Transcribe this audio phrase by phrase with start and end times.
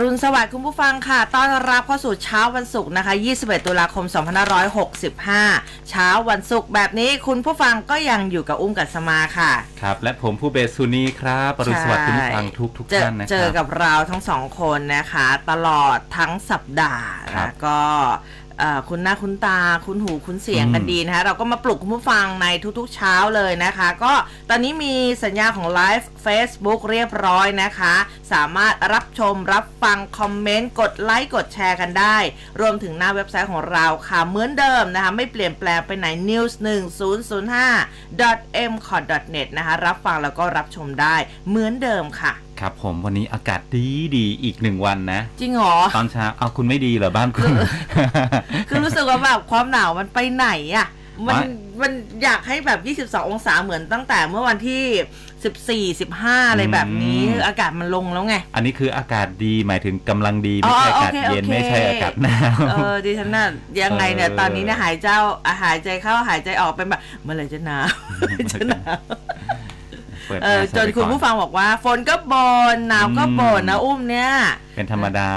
[0.00, 4.04] รุณสวัสดิ์คุณผู้ฟังค่ะ ต้อนรับเข้าสู่เช้าวันศุกร์นะคะ 21 ตุลาคม
[4.92, 9.52] 2565 เช้าวันศุกร์แบบนี้คุณผู้ฟังก็ยังอยู่กับอุ้มกัสมาค่ะ
[9.82, 17.80] ครับ และผมผู้เบสซูนีครับอรุณสวัสดิ์คุณผู้ฟังทุกทุกเจอท่านนะครับ เจอกับเราทั้งสองคนนะคะ ตลอดทั้งสัปดาห์ครันะบก็
[18.43, 18.43] เอ่อ
[18.88, 22.46] คุณหน้าคุณตาคุณหูคุณเสียงกันดีนะคะ เราก็มาปลุกคุณผู้ฟังใน
[22.78, 24.12] ทุกๆเช้าเลยนะคะ ก็
[24.50, 24.94] ตอนนี้มี
[25.24, 27.94] สัญญาของไลฟ์ Facebook เรียบร้อยนะคะ
[28.32, 32.16] สามารถรับชมรับฟัง คอมเมนต์ กดไลค์ กดแชร์กันได้
[32.60, 41.16] รวมถึงหน้าเว็บไซต์ของเราค่ะ เหมือนเดิมนะคะ ไม่เปลี่ยนแปลงไปไหน news 1 0 0 5 m c o t net นะคะ รับฟังแล้วก็รับชมได้
[41.48, 43.86] เหมือนเดิมค่ะ ครับผมวันนี้อากาศดี
[44.16, 47.50] ดีอีกหนึ่งวันนะ จริงเหรอ ตอนเช้าเอาคุณไม่ดีเหรอบ้านคุณ
[48.68, 50.88] คือรู้สึกว่าแบบความหนาวมันไปไหนอะ่ะ
[51.26, 51.48] มันไม่
[51.82, 52.80] มันอยากให้แบบ
[53.14, 63.46] 22 องศาเหมือนตั้งแต่เมื่อวันที่ 14 15 อะไรแบบนี้อืมอากาศมันลงแล้วไง อันนี้คืออากาศดีหมายถึงกำลังดี ไม่อ๋อใช่อากาศโอเคเย็นโอเคไม่ใช่อากาศหนาวเออดิฉันน่ะ
[63.82, 68.98] ยังไงเนี่ยเออตอนนี้เนี่ยหายเจ้าอะหายใจเข้าหายใจออกเป็นแบบเมื่อไหร่จะหนาวเมื่อไหร่จะหนาว
[70.26, 74.30] เปิดเออแร์จนใส่ไปคุณก่อผู้ฟังบอกว่า ฝนก็บ่นหนาวก็บ่นนะอืมอุ้มเนี่ย
[74.74, 75.30] เป็นธรรมดา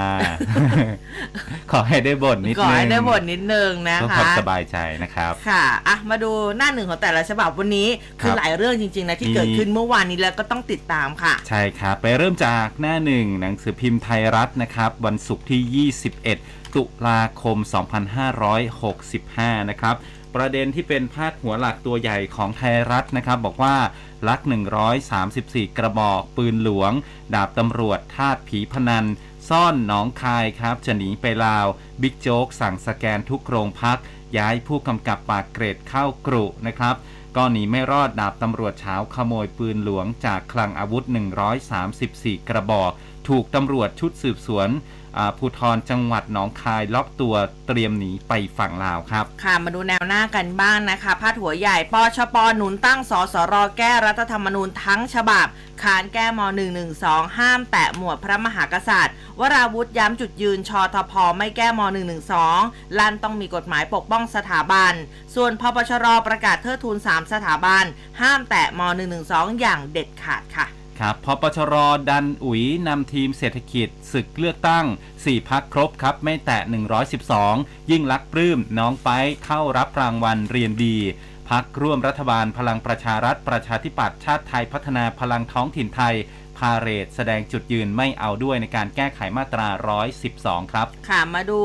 [1.70, 7.88] ขอให้ได้บ่นนิดขอนึงให้ได้บ่นนิดนึงนะเพื่อคะความสบายใจนะครับ ค่ะอะมาดูหน้าหนึ่งของแต่ละฉบับวันนี้
[8.20, 17.56] คือครับหลายเรื่องจริงๆนะที่มีเกิดขึ้นเมื่อวานนี้แล้วก็ต้องติดตามค่ะ ใช่ครับ ไปเริ่มจากหน้าหนึ่งหนังสือพิมพ์ไทยรัฐนะครับ วันศุกร์ที่ 21 ตุลาคม
[18.44, 19.94] 2565 นะครับ
[20.34, 23.76] ประเด็นที่เป็นพาดหัวหลักตัวใหญ่ของไทยรัฐนะครับ บอกว่า
[24.28, 24.40] ลัก
[25.08, 26.92] 134 กระบอก ปืนหลวง
[27.34, 29.06] ดาบตำรวจทาสผีพนัน
[29.48, 31.66] ซ่อนหนองคายครับจะหนีไปลาว
[32.02, 33.98] บิ๊กโจ๊กสั่งสแกนทุกโรงพัก
[34.36, 36.96] ย้ายผู้กำกับปากเกรดเข้ากรุนะครับ
[37.36, 41.04] ก็หนีไม่รอดดาบตำรวจเช้าขโมยปืนหลวงจากคลังอาวุธ
[41.76, 42.92] 134 กระบอก
[43.28, 44.68] ถูกตำรวจชุดสืบสวน
[45.38, 47.34] ภูธรจังหวัดหนองคายล็อกตัว
[47.66, 55.46] เตรียมหนีไปฝั่งลาวครับ ค่ะมาดูแนวหน้ากันบ้างนะคะพาดหัวใหญ่ปชปหนุนตั้งสสรแก้รัฐธรรมนูญทั้งฉบับ
[55.82, 56.40] ขานแก้ม
[56.88, 61.80] .112 ห้ามแตะหมวดพระมหากษัตริย์ วราวุธย้ำจุดยืนชอทพไม่แก้ม
[62.40, 64.92] .112 ลั่นต้องมีกฎหมายปกป้องสถาบัน
[65.34, 67.84] ส่วนพปชรประกาศเทิดทูน 3 สถาบัน
[68.20, 68.80] ห้ามแตะม
[69.20, 70.66] .112 อย่างเด็ดขาดค่ะ
[71.00, 71.74] ครับพปชร
[72.10, 74.86] ดันอุ๋ยนำทีมเศรษฐกิจศึกเลือกตั้ง
[75.16, 76.58] 4 พักครบครับ ไม่แตะ
[77.26, 79.10] 112 ยิ่งลักปลื้มน้องไป
[79.44, 80.96] เข้ารับรางวัลเรียนดี
[81.50, 86.14] พักร่วมรัฐบาลพลังประชารัฐประชาธิปัตย์ชาติไทยพัฒนาพลังท้องถิ่นไทย
[86.58, 89.68] พาเรดแสดงจุดยืนไม่เอาด้วยในการแก้ไขมาตรา
[90.20, 91.60] 112 ครับ ค่ะ มาดู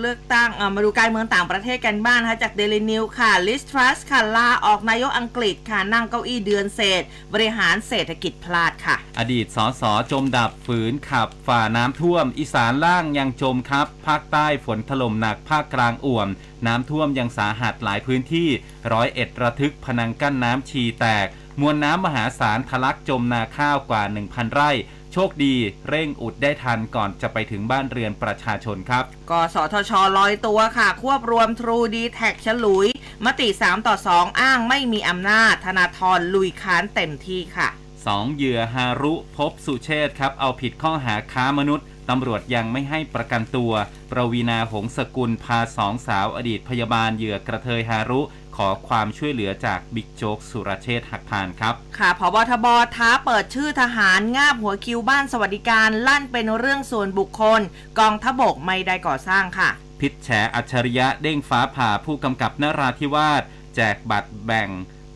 [0.00, 9.82] เลือกตั้งเอ่อมาดูการเมืองต่างประเทศกันบ้างนะคะจากเดลินิวค่ะลิสทรัสค่ะ ลาออกนายกอังกฤษค่ะ นั่งเก้าอี้เดือนเศษ บริหารเศรษฐกิจพลาดค่ะ อดีตสส
[10.12, 16.28] จมดับฝืนขับฝ่าน้ำท่วม อีสานล่างยังจมครับ ภาคใต้ฝนถล่มหนักภาคกลางอ่วม
[16.66, 18.48] น้ำท่วมยังสาหัสหลายพื้นที่
[18.92, 21.26] ร้อยเอ็ดระทึกพนังกั้นน้ำชีแตก
[21.60, 24.70] มวลน้ำมหาศาลทะลักจมนาข้าวกว่า 1,000 ไร่
[25.12, 25.54] โชคดี
[25.88, 32.86] เร่งอุดได้ทันก่อนจะไปถึงบ้านเรือนประชาชนครับกสทชลอยตัวค่ะ ควบรวมทรูดีแท็กฉลุย
[33.24, 37.68] มติ 3 ต่อ 2 อ้างไม่มีอำนาจ ธนาธรลุยค้านเต็มที่ค่ะ
[38.06, 43.72] สองเหยื่อฮารุพบสุเชษฐ์ครับ เอาผิดข้อหาค้ามนุษย์ตำรวจยังไม่ให้ประกันตัว
[44.10, 48.20] ประวีนาหงสกุลพาสองสาวอดีตพยาบาลเหยื่อกระเทยฮารุ
[48.56, 57.60] ขอความช่วยเหลือจากบิ๊กโจ๊กสุรเชษฐ์หักพานครับค่ะพบทบท้าเปิดชื่อทหารงาบหัวคิวบ้านสวัสดิการลั่นเป็นเรื่องส่วนบุคคล
[57.98, 59.70] กองทบกไม่ได้ก่อสร้างค่ะ
[60.00, 63.42] พิษแฉอัจฉริยะเด้งฟ้าผ่าผู้กำกับนราธิวาส
[63.76, 64.68] แจกบัตรแบ่ง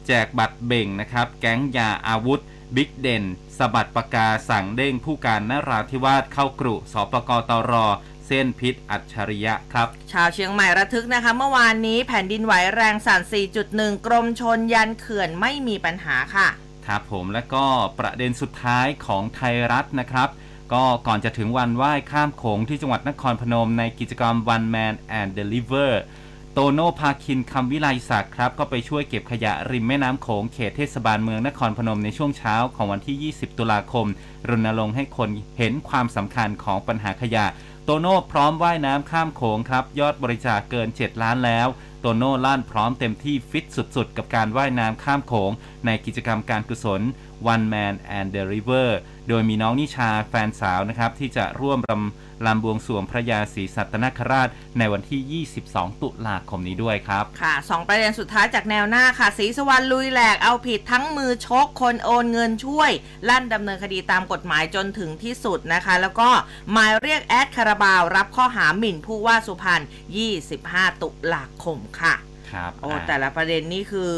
[0.07, 2.41] แจกบัตรเบ่งนะครับ แก๊งยาอาวุธ
[2.77, 3.25] บิ๊กเด่น
[3.59, 7.73] สะบัดปากกาสั่งเด้งผู้การนราธิวาสเข้ากรุสปกตร
[8.27, 13.21] เส้นพิษอัจฉริยะครับ ชาวเชียงใหม่ระทึกนะคะ เมื่อวานนี้แผ่นดินไหวแรงสั่น
[13.65, 16.49] 4.1 กรมชนยันเขื่อนไม่มีปัญหาค่ะ
[16.87, 17.65] ครับผมและก็
[17.99, 20.29] ประเด็นสุดท้ายของไทยรัฐนะครับ
[20.73, 25.93] ก็ก่อนจะถึงวันไหว้ข้ามโขงที่จังหวัดนครพนมในกิจกรรม One Man and Deliver
[26.53, 34.07] โตโน่พาคินคำวิไลศักดิ์ครับ ก็ไปช่วยเก็บขยะริมแม่น้ำโขงเขตเทศบาลเมืองนครพนมในช่วงเช้าของวันที่ 20 ตุลาคม
[34.49, 35.29] รณรงค์ให้คน
[35.59, 37.45] เห็นความสำคัญของปัญหาขยะ
[37.89, 41.69] โตโน่พร้อมว่ายน้ำข้ามโขงครับ ยอดบริจาคเกิน 7 ล้านแล้ว
[42.01, 45.51] โตโน่ล่านพร้อมเต็มที่ฟิตสุดๆ กับการว่ายน้ำข้ามโขง
[45.87, 47.03] ในกิจกรรมการกุศล
[47.53, 48.89] One Man and the River
[49.29, 54.49] โดยมีน้องนิชาแฟนสาวนะครับ ที่จะร่วมรำ ลำบวงสวงพระยาศรีสัตนคราช
[54.79, 62.91] ในวันที่ 22 ตุลาคมนี้ด้วยครับ ค่ะสองประเด็นสุดท้ายจากแนวหน้าค่ะศรีสวรรณลุยแหลกเอาผิดทั้งมือชกคนโอนเงินช่วย
[63.29, 66.31] ลั่นดำเนินคดีตามกฎหมายจนถึงที่สุดนะคะ แล้วก็
[66.73, 69.83] หมายเรียกแอดคาราบาว รับข้อหาหมิ่นผู้ว่าสุพรรณ
[70.43, 72.15] 25 ตุลาคมค่ะ
[72.57, 74.13] ครับโอ้อ่าแต่ละประเด็นนี่คือ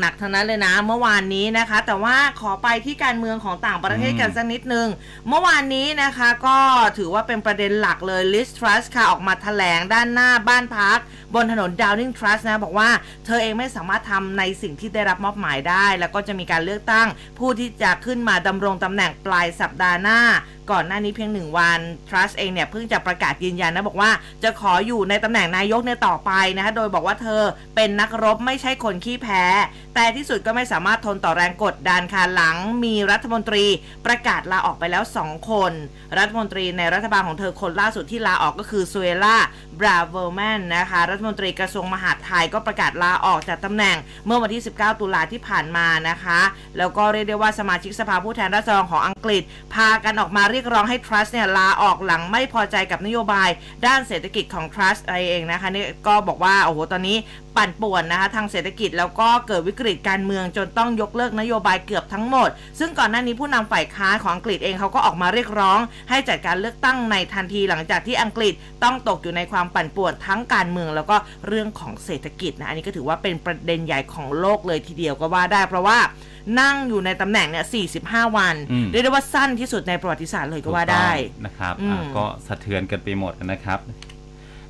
[0.00, 4.88] หนักๆทั้งนั้นเลยนะเมื่อวานนี้นะคะ แต่ว่าขอไปที่การเมืองของต่างประเทศกันสักนิดนึง
[5.28, 6.58] เมื่อวานนี้นะคะก็
[6.98, 10.98] ถือว่าเป็นประเด็นหลักเลยลิสทรัสค่ะออกมาแถลงด้านหน้าบ้านพัก
[11.34, 12.90] บนถนนดาวนิงทรัสนะ บอกว่า
[13.26, 17.08] เธอเองไม่สามารถทำในสิ่งที่ได้รับมอบหมายได้ แล้วก็จะมีการเลือกตั้ง
[17.38, 20.20] ผู้ที่จะขึ้นมาดำรงตำแหน่งปลายสัปดาห์หน้า
[20.72, 24.10] ก่อนหน้านี้เพียงหนึ่งวัน Truss เองเนี่ยเพิ่งจะประกาศยืนยันนะบอกว่า
[24.42, 27.42] จะขออยู่ในตำแหน่งนายกเนี่ยต่อไปนะคะโดยบอกว่าเธอ
[27.76, 29.44] เป็นนักรบไม่ใช่คนขี้แพ้
[29.94, 33.64] แต่ที่สุดก็ไม่สามารถทนต่อแรงกดดันค่ะหลังมีรัฐมนตรี
[34.06, 35.72] ประกาศลาออกไปแล้ว 2 คน
[36.18, 39.36] รัฐมนตรีในรัฐบาลของเธอคนล่าสุดที่ลาออกก็คือซูเอล่า
[39.78, 43.96] บราเวอร์แมนนะคะรัฐมนตรีกระทรวงมหาดไทยก็ประกาศลาออกจากตำแหน่ง
[44.26, 46.40] เมื่อวันที่ 19 ตุลาที่ผ่านมานะคะ
[46.78, 49.42] แล้วก็เรียกได้ว่าสมาชิกสภาผู้แทนราษฎรของอังกฤษ
[49.74, 53.48] พากันออกมาเรียกร้องให้ทรัสเนี่ยลาออกหลังไม่พอใจกับนโยบาย
[53.86, 54.96] ด้านเศรษฐกิจของทรัส
[55.30, 57.16] เองนะคะนี่ก็บอกว่าโอ้โหตอนนี้
[57.56, 62.48] ปั่นป่วนนะคะทางเศรษฐกิจแล้วก็เกิดวิกฤตการเมืองจนต้องยกเลิกนโยบายเกือบทั้งหมด
[62.78, 65.78] ซึ่งก่อนหน้านี้ผู้นำฝ่ายค้านของอังกฤษเองเขาก็ออกมาเรียกร้อง
[66.10, 68.52] ให้จัดการเลือกตั้งในทันทีหลังจากที่อังกฤษ
[68.84, 71.16] ต้องตกอยู่ในความปั่นป่วนทั้งการเมือง แล้วก็
[71.48, 75.98] เรื่องของเศรษฐกิจนะอันนี้ก็ถือว่าเป็นประเด็นใหญ่ของโลกเลยทีเดียวก็ว่าได้เพราะว่า
[76.60, 77.64] นั่งอยู่ในตำแหน่งเนี่ย
[78.26, 83.78] 45 วันอืมเรียกได้ว่าสั้นที่สุดในประวัติศาสตร์เลยก็ว่าได้ถูกต้องนะครับอืมอ่าก็สะเทือนกันไปหมดนะครับ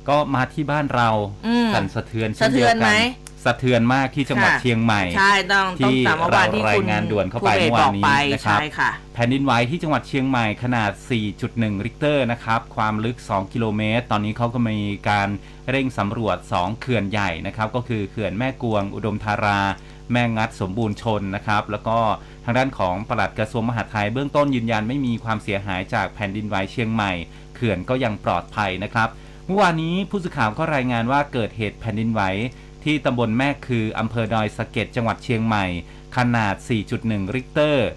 [0.09, 1.09] ก็มาที่บ้านเรา
[1.47, 2.91] อืมสั่นสะเทือนสะเทือนไหม
[3.45, 10.91] สะเทือนมากที่จังหวัดค่ะเชียงใหม่ใช่ต้องต้องที่ตามเมื่อวานที่เราคุณรายงานด่วนเข้าไปผู้เมื่อวานนี้บกไปนะครับใช่ค่ะแผ่นดินไหวที่จังหวัดเชียงใหม่ขนาด
[11.37, 15.29] 4.1 ริกเตอร์นะครับ ความลึก 2 กิโลเมตร ตอนนี้เขาก็มีการ
[15.69, 19.59] เร่งสำรวจ 2 เขื่อนใหญ่นะครับ ก็คือเขื่อนแม่กวง อุดมธารา
[20.11, 21.97] แม่งัดสมบูรณ์ชนนะครับ แล้วก็
[22.45, 27.11] ทางด้านของปลัดกระทรวงมหาดไทยเบื้องต้นยืนยันไม่มีความเสียหายจากแผ่นดินไหวเชียงใหม่
[27.55, 32.21] เขื่อนก็ยังปลอดภัยนะครับเมื่อวานนี้ผู้สื่อข่าวก็รายงานว่าเกิดเหตุแผ่นดินไหว
[32.83, 35.65] ที่ตำบลแม่คืออำเภอดอยสะเก็ดจังหวัดเชียงใหม่
[36.17, 36.55] ขนาด
[36.95, 37.87] 4.1 ริกเตอร์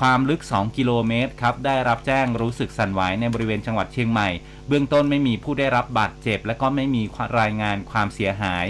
[0.00, 4.28] ความลึก 2 กิโลเมตรครับ ได้รับแจ้งรู้สึกสั่นไหวในบริเวณจังหวัดเชียงใหม่
[4.68, 7.02] เบื้องต้นไม่มีผู้ได้รับบาดเจ็บ และก็ไม่มี
[7.40, 8.66] รายงานความเสียหาย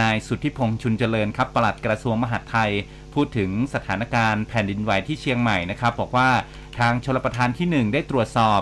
[0.00, 2.72] นายสุทธิพงษ์ชุนเจริญครับปลัดกระทรวงมหาดไทย
[3.14, 6.30] พูดถึงสถานการณ์แผ่นดินไหวที่เชียงใหม่นะครับบอกว่า
[6.78, 8.60] ทางชลประทานที่ 1 ได้ตรวจสอบ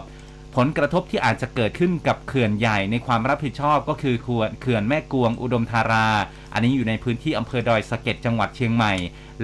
[0.56, 4.16] ผลกระทบที่อาจจะเกิดขึ้นกับเขื่อนใหญ่ในความรับผิดชอบก็คือ
[4.60, 6.08] เขื่อนแม่กวงอุดมธารา
[6.52, 8.92] อันนี้อยู่ในพื้นที่อำเภอดอยสะเก็ดจังหวัดเชียงใหม่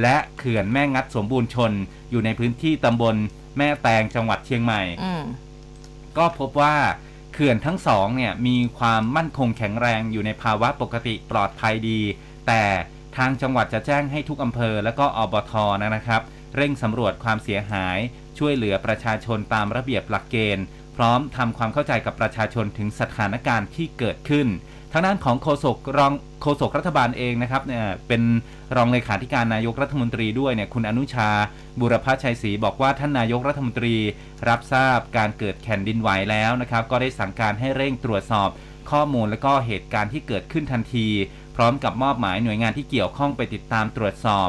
[0.01, 1.73] และเขื่อนแม่งัดสมบูรณ์ชน
[2.11, 3.17] อยู่ในพื้นที่ตำบล
[3.59, 4.83] แม่แตงจังหวัดเชียงใหม่
[5.23, 5.25] ม
[6.19, 6.77] ก็พบว่า
[7.33, 12.01] เขื่อนทั้งสองเนี่ยมีความมั่นคงแข็งแรงอยู่ในภาวะปกติปลอดภัยดี
[12.47, 12.63] แต่
[13.17, 16.23] ทางจังหวัดจะแจ้งให้ทุกอำเภอและก็อบทนะครับ
[16.57, 17.99] เร่งสำรวจความเสียหาย
[18.39, 20.65] ช่วยเหลือประชาชนตามระเบียบหลักเกณฑ์
[20.97, 24.47] พร้อมทำความเข้าใจกับประชาชนถึงสถานการณ์ที่เกิดขึ้น
[24.93, 26.13] ทางด้านของโฆษกรอง
[26.43, 28.23] โฆษกรัฐบาลเองนะครับเนี่ยเป็น
[28.77, 31.31] รองเลขาธิการนายกรัฐมนตรีด้วยเนี่ยคุณอนุชา
[31.81, 33.95] บุรพชัยศรีบอกว่าท่านนายกรัฐมนตรี
[34.49, 38.49] รับทราบการเกิดแผ่นดินไหวแล้วนะครับ ก็ได้สั่งการให้เร่งตรวจสอบ
[38.91, 41.07] ข้อมูลและก็เหตุการณ์ที่เกิดขึ้นทันที
[41.57, 44.49] พร้อมกับมอบหมายหน่วยงานที่เกี่ยวข้องไปติดตามตรวจสอบ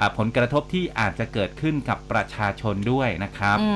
[0.00, 3.72] อผลกระทบที่อาจจะเกิดขึ้นกับประชาชนด้วยนะครับอื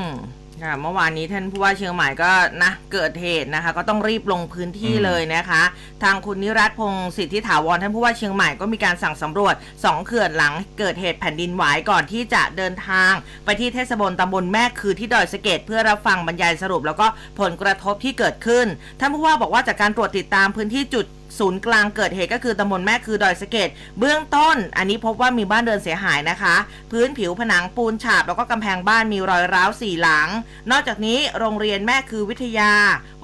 [0.64, 2.30] ค่ะเมื่อวานนี้ท่านผู้ว่าเชียงใหม่ก็
[2.62, 5.62] นะเกิดเหตุนะคะ ก็ต้องรีบลงพื้นที่อืมเลยนะคะ
[6.02, 13.12] ทางคุณนิรัตพงศ์สิทธิถาวรท่านผู้ว่าเชียงใหม่ก็มีการสั่งสำรวจ2เขื่อนหลังเกิดเหตุแผ่นดินไหวก่อนที่จะเดินทาง
[13.44, 17.06] ไปที่เทศบาลตำบลแม่คือที่ดอยสะเก็ดเพื่อรับฟังบรรยายสรุป แล้วก็
[17.40, 18.66] ผลกระทบที่เกิดขึ้น
[19.00, 21.06] ท่านผู้ว่าบอกว่าจากการตรวจติดตามพื้นที่จุด
[21.38, 23.68] ศูนย์กลางเกิดเหตุก็คือตำบลแม่คือดอยสะเก็ด
[23.98, 26.56] เบื้องต้น อันนี้พบว่ามีบ้านเดินเสียหายนะคะ
[26.90, 30.28] พื้นผิวผนังปูนฉาบแล้วก็กำแพงบ้านมีรอยร้าวสี่หลัง
[30.70, 32.72] นอกจากนี้โรงเรียนแม่คือวิทยา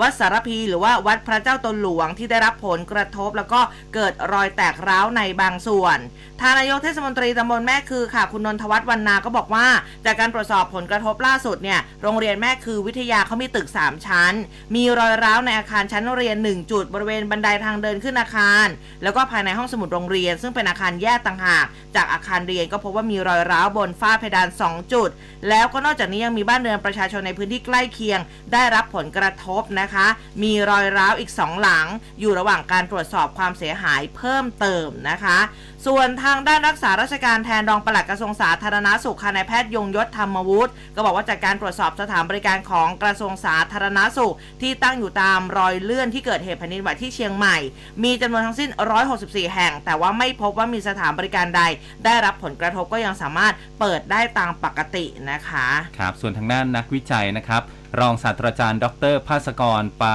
[0.01, 3.61] วัดสารพีหรือว่าวัดพระเจ้าตนหลวงที่ได้รับผลกระทบ แล้วก็
[3.95, 5.99] เกิดรอยแตกร้าวในบางส่วน
[6.41, 9.67] ทางนายกเทศมนตรีตำบลแม่คือค่ะ คุณนนทวัฒน์วันนาก็บอกว่า
[10.05, 14.33] จากการตรวจสอบผลกระทบล่าสุดเนี่ย โรงเรียนแม่คือวิทยาเขามีตึก 3 ชั้น
[14.75, 18.67] มีรอยร้าวในอาคารชั้นเรียน 1 จุดบริเวณบันไดทางเดินขึ้นอาคาร
[19.03, 21.64] แล้วก็ภายในห้องสมุดโรงเรียน ซึ่งเป็นอาคารแยกต่างหาก
[21.97, 25.11] จากอาคารเรียนก็พบว่ามีรอยร้าวบนฝ้าเพดาน 2 จุด
[25.49, 28.21] แล้วก็นอกจากนี้ยังมีบ้านเรือนประชาชนในพื้นที่ใกล้เคียง
[28.53, 30.07] ได้รับผลกระทบนะคะ
[30.43, 31.87] มีรอยร้าวอีก 2 หลัง
[32.21, 35.38] อยู่ระหว่างการตรวจสอบความเสียหายเพิ่มเติมนะคะ
[35.87, 47.57] ส่วนททางด้านรักษาราชการแทนรองปลัดกระทรวงสาธารณาสุขค่ะนายแพทย์ยงยศธรรมวุฒิก็บอกว่าจากการตรวจสอบสถานบริการของกระทรวงสาธารณาสุข ที่ตั้งอยู่ตามรอยเลื่อนที่เกิดเหตุแผ่นดินไหวที่เชียงใหม่
[48.04, 48.71] มีจำนวนทั้งสิ้น
[49.11, 51.62] 164 แห่ง แต่ว่าไม่พบว่ามีสถานบริการใด
[52.04, 55.66] ได้รับผลกระทบก็ยังสามารถเปิดได้ตามปกตินะคะ
[55.99, 57.62] ครับส่วนทางด้านนักวิจัยนะครับ
[58.00, 60.14] รองศาสตราจารย์ ดรภาสกรปา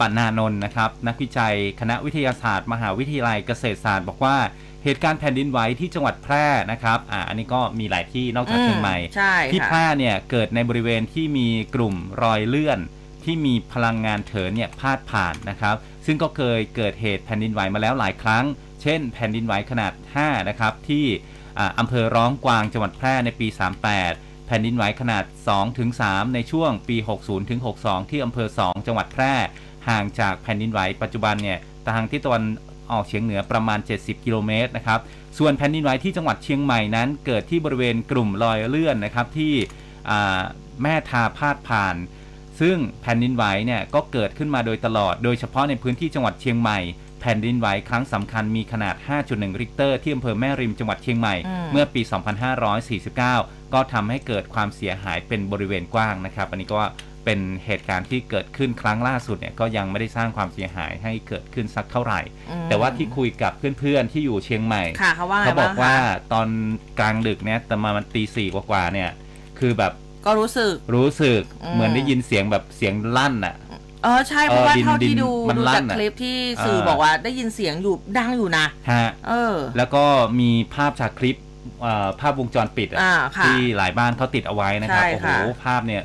[0.00, 4.36] ปนานนท์นะครับ นักวิจัยคณะวิทยาศาสตร์ มหาวิทยาลัยเกษตรศาสตร์บอกว่า
[4.86, 12.78] เหตุการณ์แผ่นดินไหวที่จังหวัดแพร่นะครับอ่าอันนี้ก็มีหลายที่นอกจากเชียงใหม่อืมใช่ที่ค่ะ แพร่เนี่ยเกิดในบริเวณที่มีกลุ่มรอยเลื่อน
[13.24, 15.76] ที่มีพลังงานเถินเนี่ยพาดผ่านนะครับ
[16.06, 18.44] ซึ่งก็เคยเกิดเหตุแผ่นดินไหวมาแล้วหลายครั้ง
[18.82, 21.04] เช่น แผ่นดินไหวขนาด 5 นะครับ ที่
[21.58, 23.46] อ่าอำเภอร้องกวางจังหวัดแพร่ในปี
[23.98, 29.34] 38 แผ่นดินไหวขนาด2ถึง3ในช่วงปี 60ถึง62 ที่อำเภอ 2 จังหวัดแพร่
[29.88, 31.58] ห่างจากแผ่นดินไหวปัจจุบันเนี่ย
[31.96, 32.44] ทางที่ตะวัน
[32.92, 35.00] ออกเฉียงเหนือประมาณ 70 กิโลเมตรนะครับ
[35.38, 39.52] ส่วนแผ่นดินไหวที่จังหวัดเชียงใหม่นั้น เกิดที่บริเวณกลุ่มรอยเลื่อนนะครับที่
[40.10, 40.40] อ่า
[40.82, 41.96] แม่ทาพาดผ่าน
[42.60, 46.78] ซึ่งแผ่นดินไหวเนี่ยก็เกิดขึ้นมาโดยตลอด โดยเฉพาะในพื้นที่จังหวัดเชียงใหม่
[47.20, 48.94] แผ่นดินไหวครั้งสำคัญมีขนาด
[49.28, 52.02] 5.1 ริกเตอร์ที่อำเภอแม่ริมจังหวัดเชียงใหม่อืมเมื่อปี
[52.88, 56.82] 2549 ก็ทำให้เกิดความเสียหายเป็นบริเวณกว้างนะครับ อันนี้ก็
[57.26, 65.96] เป็นเหตุการณ์ที่เกิดขึ้นครั้งล่าสุดเนี่ยก็ยังไม่ได้สร้างความเสียหายให้เกิดขึ้นสักเท่าไหร่อืมแต่ว่าที่คุยกับเพื่อนๆที่อยู่เชียงใหม่ค่ะเขาว่าไงเขาบอกบ้งคะว่า
[66.32, 66.48] ตอน
[66.98, 69.10] กลางดึกเนี่ยแต่มามันตีสี่กว่าๆเนี่ย
[69.58, 69.92] คือแบบ
[70.26, 73.56] ก็รู้สึกรู้สึกอืมเหมือนได้ยินเสียงแบบเสียงลั่นอะ
[74.04, 80.04] เออใช่เพราะว่าเออดินเท่าที่ดินดูมันดูลั่จากนอะคลิปที่สื่อเออบอกว่าได้ยินเสียงอยู่ดังอยู่นะฮะเออ แล้วก็
[80.40, 81.36] มีภาพจากคลิป
[81.82, 86.02] เอ่อภาพวงจรปิดอะอ่าค่ะที่หลายบ้านเขาติดเอาไว้นะครับใช่โอ้โหค่ะภาพเนี่ย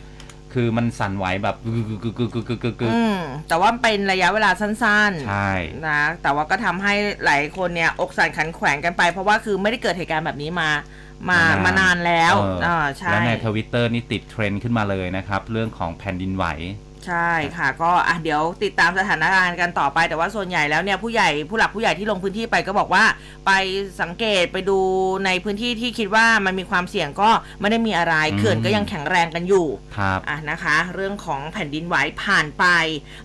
[0.53, 3.17] คือมันสั่นไหวแบบกึกกึกกึกกึกกึกกึกกึกอืม
[3.49, 4.69] แต่ว่าเป็นระยะเวลาสั้
[5.09, 6.93] นใช่ๆนะ แต่ว่าก็ทำให้
[7.25, 10.69] หลายคนเนี่ย อกสั่นขันแขวนกันไป เพราะว่าคือไม่ได้เกิดเหตุการณ์แบบนี้มา
[11.29, 16.45] มามานานมานานแล้วเอออ่อ่าใช่ และในทวิตเตอร์นี่ติดเทรนด์ขึ้นมาเลยนะครับ เรื่องของแผ่นดินไหว
[17.07, 23.03] ใช่ค่ะ ก็อะเดี๋ยวติดตามสถานการณ์กันต่อไปแต่ว่าส่วนใหญ่แล้วเนี่ยผู้ใหญ่ผู้หลักผู้ใหญ่ที่ลงพื้นที่ไปก็บอกว่า
[23.45, 23.51] ไป
[24.01, 24.79] สังเกตไปดู
[25.25, 27.29] ในพื้นที่ที่คิดว่ามันมีความเสี่ยงก็
[27.59, 29.67] ไม่ได้มีอะไรอืมเขื่อนก็ยังแข็งแรงกันอยู่
[29.97, 32.65] ครับอะนะคะ เรื่องของแผ่นดินไหวผ่านไป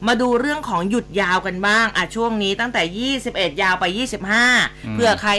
[0.06, 2.82] มาดูเรื่องของหยุดยาวกันบ้างอะช่วงนี้ตั้งแต่
[3.22, 4.08] 21 ยาวไปอืม
[4.56, 5.32] 25เผื่อใคร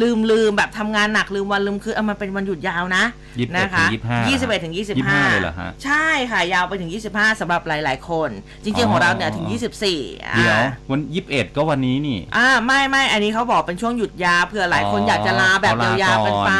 [0.00, 3.04] ลืมลืมแบบทำงานหนักลืมวันลืมคือเอามันเป็นวันหยุดยาวนะ
[3.38, 8.30] ยี่สิบเอ็ดนะคะถึงยี่สิบห้า21ถึงยี่สิบห้าเลยเหรอฮะใช่ค่ะยาวไปถึง 25สำหรับหลายๆ คน
[8.62, 16.52] จริงอ๋ๆอของเราเนี่ยถึง 24อ่าเดี๋ยววันยี่สิบเอ็ดก็วันนี้นี่ อ่าไม่ไม่อันนี้เขาบอกเป็นช่วงหยุดยาวเผื่อหลายคนอ๋อออยากจะลาแบบเอาลายาวๆกันก่อนไป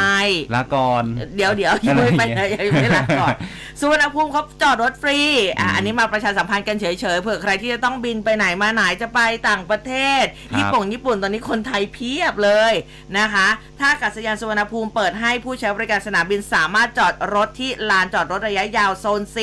[0.55, 1.03] ลาก่อน
[1.35, 3.33] เดี๋ยวเดี๋ยวยังไม่ไปไหนยังไม่ลาก่อน
[3.79, 5.19] สุวรรณภูมิเขาจอดรถฟรี
[5.59, 12.73] อะอืมอันนี้มาประชาสัมพันธ์กันเฉยๆเผื่อใครที่จะต้องบินไปไหนมาไหนจะไปต่างประเทศครับญี่ปุ่นญี่ปุ่นตอนนี้คนไทยเพียบเลย
[13.17, 13.47] นะคะ
[13.79, 19.37] ท่าอากาศยานสุวรรณภูมิเปิดให้ผู้ใช้บริการสนามบินสามารถจอดรถที่ลานจอดรถระยะยาวโซน C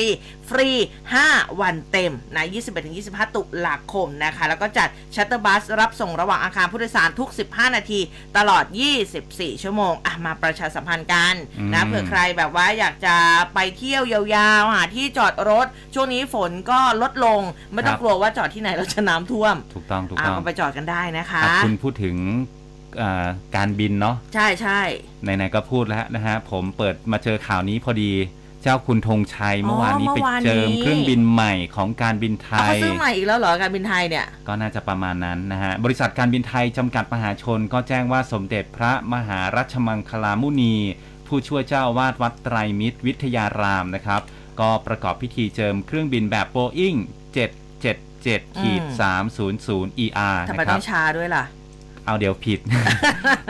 [0.49, 0.69] ฟรี
[1.15, 2.45] 5 วันเต็มนะ
[2.89, 7.99] 21-25 ตุลาคมนะคะ แล้วก็จัด shuttle bus รับส่งระหว่างอาคารผู้โดยสารทุก 15 นาที
[8.37, 8.63] ตลอด
[9.13, 11.35] 24 ชั่วโมง อะ มาประชาสัมพันธ์กัน
[11.73, 13.15] นะอืมเผื่อใครแบบว่าอยากจะ
[13.53, 17.41] ไปเที่ยวยาวๆ หาที่จอดรถ ช่วงนี้ฝนก็ลดลง
[17.73, 22.15] ไม่ต้องกลัวว่าจอดที่ไหนเราจะน้ำท่วม ถูกต้อง ถูกอะต้องก็ไปจอดกันได้นะคะอะคุณพูดถึง
[23.01, 23.25] อ่า
[23.55, 24.79] การบินเนาะ ใช่ใช่
[25.23, 28.11] ไหนๆก็พูดแล้วนะฮะ ผมเปิดมาเจอข่าวนี้พอดี
[28.63, 40.75] เจ้าคุณธงชัยเมื่อวานนี้ไปเจิมเครื่องบินใหม่ของการบินไทเอาเขายซื้อใหม่อีกแล้วเหรอการบินไทยเนี่ย ก็น่าจะประมาณนั้นนะฮะ บริษัทการบินไทยจำกัดมหาชนก็แจ้งว่าสมเด็จพระมหารัชมังคลามุนี
[41.27, 44.21] ผู้ช่วยเจ้าอาวาดวัดไตรมิตรวิทยารามนะครับ
[44.59, 46.97] ก็ประกอบพิธีเจิมเครื่องบินแบบ Boeing
[47.81, 48.83] 777ขีด
[49.43, 51.45] 300 ER ทำไมนะคต้รัอบงช้าด้วยล่ะ
[52.05, 52.59] เอาเดี๋ยวผิด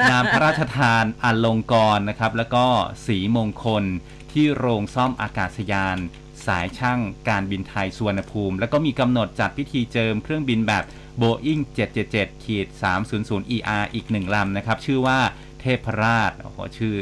[0.10, 2.66] นามพระราชทานอัลลงกรณ์นะครับ แล้วก็
[3.08, 3.84] สีมงคล
[4.34, 5.98] ที่โรงซ่อมอากาศยาน
[6.46, 10.84] สายช่างการบินไทยสุวรรณภูมิ แล้วก็มีกำหนดจัดพิธีเจิมเครื่องบินแบบ
[11.22, 11.62] Boeing
[12.04, 12.68] 777ขีด
[13.10, 15.20] 300 ER อีกหนึ่งลำนะครับ ชื่อว่า
[15.60, 16.94] เทพราชโอ้โหชื่อ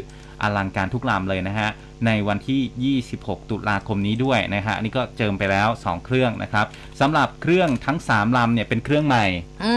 [0.42, 1.70] อลังการทุกลำเลยนะฮะ
[2.06, 6.66] ในวันที่ 26 ตุลาคมนี้ด้วยนะฮะ อันนี้ก็เจิมไปแล้ว 2 เครื่องนะครับ
[7.00, 9.26] สำหรับเครื่องทั้ง 3 ลำเนี่ยเป็นเครื่องใหม่
[9.64, 9.74] อื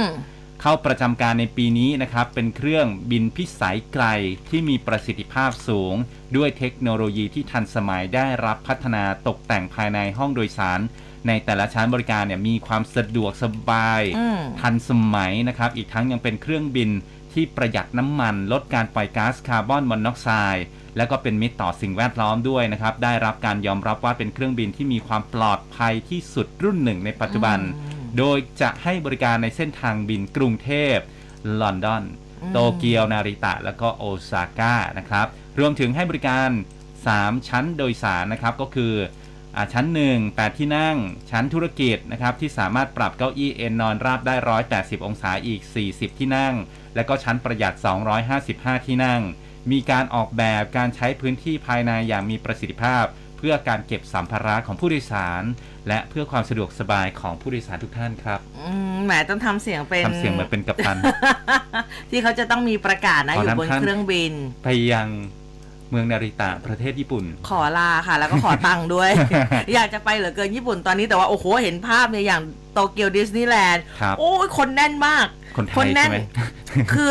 [0.64, 4.04] เข้าประจำการในปีนี้นะครับ เป็นเครื่องบินพิสัยไกล
[4.50, 5.95] ที่มีประสิทธิภาพสูง
[6.37, 10.81] ด้วยเทคโนโลยีที่ทันสมัยได้รับพัฒนาตกแต่งภายในห้องโดยสาร
[11.26, 16.90] ในแต่ละชั้นบริการเนี่ยมีความสะดวกสบายอืมทันสมัยนะครับ อีกทั้งยังเป็นเครื่องบิน
[17.33, 20.66] ที่ประหยัดน้ำมัน ลดการปล่อยก๊าซคาร์บอนมอนอกไซด์
[20.97, 30.97] และก็เป็นมิตรต่อสิ่งแวดล้อมด้วยนะครับ ได้รับการยอมรับว่าเป็นเครื่องบินที่มีความปลอดภัยที่สุดรุ่นหนึ่งในปัจจุบันอืม โดยจะให้บริการในเส้นทางบินกรุงเทพ
[31.61, 32.04] ลอนดอน
[32.42, 35.26] อืมโตเกียว นาริตะ แล้วก็โอซาก้านะครับ
[35.59, 36.50] รวมถึงให้บริการ
[36.99, 38.95] 3 ชั้นโดยสารนะครับ ก็คือ
[39.57, 40.97] อาชั้น 1 8 ที่นั่ง
[41.31, 44.35] ชั้นธุรกิจนะครับ ที่สามารถปรับเก้าอี้เอนนอนราบได้
[44.71, 46.54] 180 องศาอีก 40 ที่นั่ง
[46.95, 47.75] และก็ชั้นประหยัด
[48.31, 49.21] 255 ที่นั่ง
[49.71, 53.04] มีการออกแบบการใช้พื้นที่ภายในอย่างมีประสิทธิภาพ
[53.38, 55.42] เพื่อการเก็บสัมภาระของผู้โดยสาร
[55.89, 60.97] และเพื่อความสะดวกสบายของผู้โดยสารทุกท่านครับอืมแหมต้องทำเสียงเป็นทำเสียงเหมือนเป็นกัปตัน
[62.11, 64.33] ที่เขาจะต้องมีประกาศนะขออยู่นำบนท่านเครื่องบิน
[64.65, 65.09] ไปยัง
[65.91, 69.11] เมืองนาริตะประเทศญี่ปุ่น ขอลาค่ะ แล้วก็ขอตังค์ด้วย
[69.75, 76.19] อยากจะไปเหลือเกินญี่ปุ่นตอนนี้แต่ว่า โอ้โห เห็นภาพเนี่ยอย่างโตเกียวดิสนีย์แลนด์ครับโอ้ยคนแน่นมาก คนไทคนยแน่ใช่นไหม
[76.93, 77.11] คือ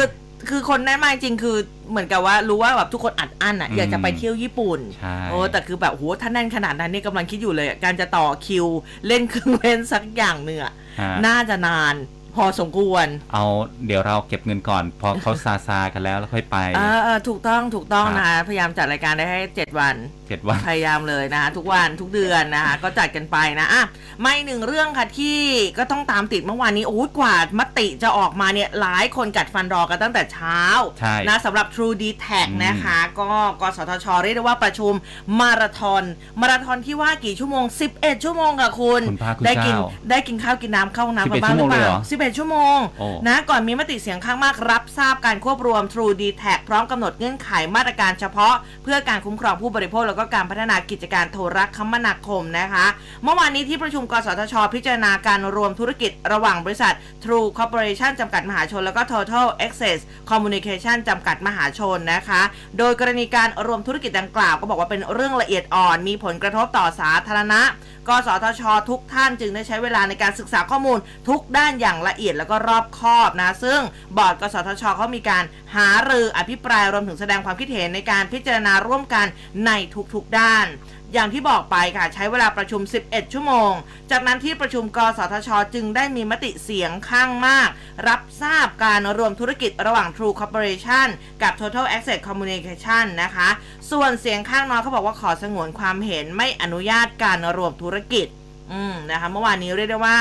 [0.49, 1.57] คือคนแน่นมากจริงคือ
[1.89, 8.65] เหมือนกับว่ารู้ว่าแบบทุกคนอัดอั้นอะอืมอยากจะไปเที่ยวญี่ปุ่นใช่โอ้แต่คือแบบโหถ้าแน่นขนาดนั้นเนี่ยกำลังคิดอยู่เลยอะการจะต่อคิว
[9.07, 11.95] เล่นเครื่องเล่นสักอย่างเนื้อะฮะน่าจะนาน
[12.35, 13.45] พอสมควร เอา
[13.85, 19.95] เดี๋ยวเราเก็บเงินก่อน พอเขาซาซากันแล้วแล้วค่อยไปเออเออถูกต้องถูกต้องครับนะคะพยายามจัดรายการได้ให้เจ็ดวัน
[20.27, 23.83] เจ็ดวัน พยายามเลยนะคะทุกวันทุกเดือนนะคะก็จัดกันไปนะอะ
[24.21, 25.39] ไม่หนึ่งเรื่องค่ะที่
[25.77, 30.61] ก็ต้องตามติดเมื่อวานนี้โอ้ยกว่ามติจะออกมาเนี่ยหลายคนกัดฟันรอกันตั้งแต่เช้า
[30.99, 34.93] ใช่นะสำหรับ True d t a c อืมนะคะ ก็กสทช เรียกได้ว่าประชุม
[35.39, 36.03] มาราธอน
[36.41, 37.63] มาราธอนที่ว่ากี่ชั่วโมง
[37.95, 52.85] 11 ชั่วโมงค่ะคุณคุณพระคุณได้กินเจ้าได้กินข้าวกินน้ำเข้าห้องน้ำกัน11บ้างหรือเปชั่วโมงเลยเหรล่าอ11ชั่วโมงโอ้นะก่อนมีมติเสียงข้างมากรับทราบการควบรวม True d t a c พร้อมกำหนดเงื่อนไขมาตรการเฉพาะ เพื่อการคุ้มครองผู้บริโภค แล้วก็การพัฒนากิจการโทรคมนาคมนะคะ
[53.23, 59.99] เมื่อวานนี้ที่ประชุมกสทช พิจารณาการรวมธุรกิจระหว่างบริษัท True Corporation จำกัดมหาชน แล้วก็ Total Access
[60.29, 62.41] Communication จำกัดมหาชนนะคะ
[62.77, 67.61] โดยกรณีการรวมธุรกิจดังกล่าวก็บอกว่าเป็นเรื่องละเอียดอ่อน มีผลกระทบต่อสาธารณะ
[68.09, 73.79] กสทช ทุกท่านจึงได้ใช้เวลาในการศึกษาข้อมูลทุกด้านอย่างละละเอียดแล้วก็รอบคอบนะ ซึ่ง
[74.17, 75.43] บอร์ดกสทชเขามีการ
[75.75, 79.25] หารืออภิปรายรวมถึงแสดงความคิดเห็นในการพิจารณาร่วมกัน
[79.65, 79.71] ใน
[80.13, 80.67] ทุกๆด้าน
[81.13, 83.71] อย่างที่บอกไปค่ะ ใช้เวลาประชุม 11 ชั่วโมง
[84.11, 87.69] จากนั้นที่ประชุมกสทช จึงได้มีมติเสียงข้างมาก
[88.07, 91.07] รับทราบการรวมธุรกิจระหว่าง True Corporation
[91.41, 93.49] กับ Total Access Communication นะคะ
[93.91, 98.27] ส่วนเสียงข้างน้อยเขาบอกว่าขอสงวนความเห็นไม่อนุญาตการรวมธุรกิจ
[98.71, 100.19] อืมนะคะ เมื่อวานนี้เรียกได้ว่า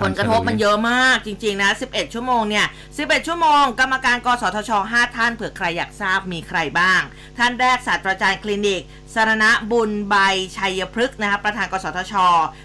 [0.00, 7.00] ผลกระทบมันเยอะมากจริงๆนะ 11 ชั่วโมงเนี่ย 11 ชั่วโมง กรรมการกสทช 5 ท่านเผื่อใครอยากทราบมีใครบ้าง
[7.38, 8.82] ท่านแรกศาสตราจารย์คลินิก
[9.14, 10.16] สรณะบุญใบ
[10.56, 12.14] ชัยพฤกษ์นะคะประธานกสทช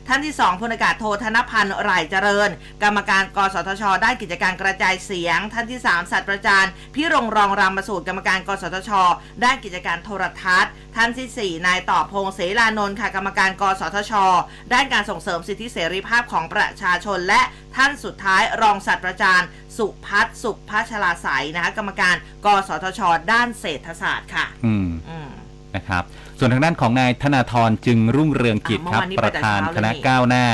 [0.07, 2.49] ท่านที่ 2พลอากาศโทธนพันธ์หร่ายเจริญ
[2.83, 8.91] กรรมการกสทช ด้านกิจการกระจายเสียง ท่านที่ 3ศาสตราจารย์พี่รงรองรามประสูตรกรรมการกสทช
[9.43, 14.13] ด้านกิจการโทรทัศน์ ท่านทีสี่ 4 นายต่อพงศ์เสรานนท์ค่ะกรรมการกสทช
[14.73, 17.41] ด้านการส่งเสริมสิทธิเสรีภาพของประชาชน และ
[17.75, 25.29] ท่านสุดท้ายรองศาสตราจารย์สุพัฒน์สุพัชลาสายนะคะกรรมการ กสทช ด้านเศรษฐศาสตร์ค่ะ อืมอืม
[25.75, 26.03] นะครับ
[26.39, 30.47] ส่วนทางด้านของนายธนาธรจึงรุ่งเรืองกิจอะครับเมื่อวานนี้ประธานไปแต่คเช้าเลยณะนี่ก้าวหน้า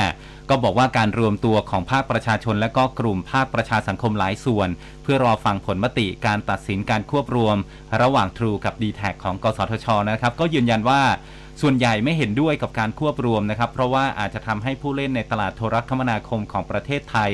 [0.50, 4.68] ก็บอกว่าการรวมตัวของภาคประชาชนและก็กลุ่มภาคประชาสังคมหลายส่วน
[5.02, 7.56] เพื่อรอฟังผลมติการตัดสินการควบรวม
[8.02, 11.02] ระหว่าง True กับ d t แทของกสทชนะครับ ก็ยืนยันว่า
[11.60, 17.30] ส่วนใหญ่ไม่เห็นด้วยกับการควบรวมนะครับ เพราะว่าอาจจะทำให้ผู้เล่นในตลาดโทรคมนาคมของประเทศไทย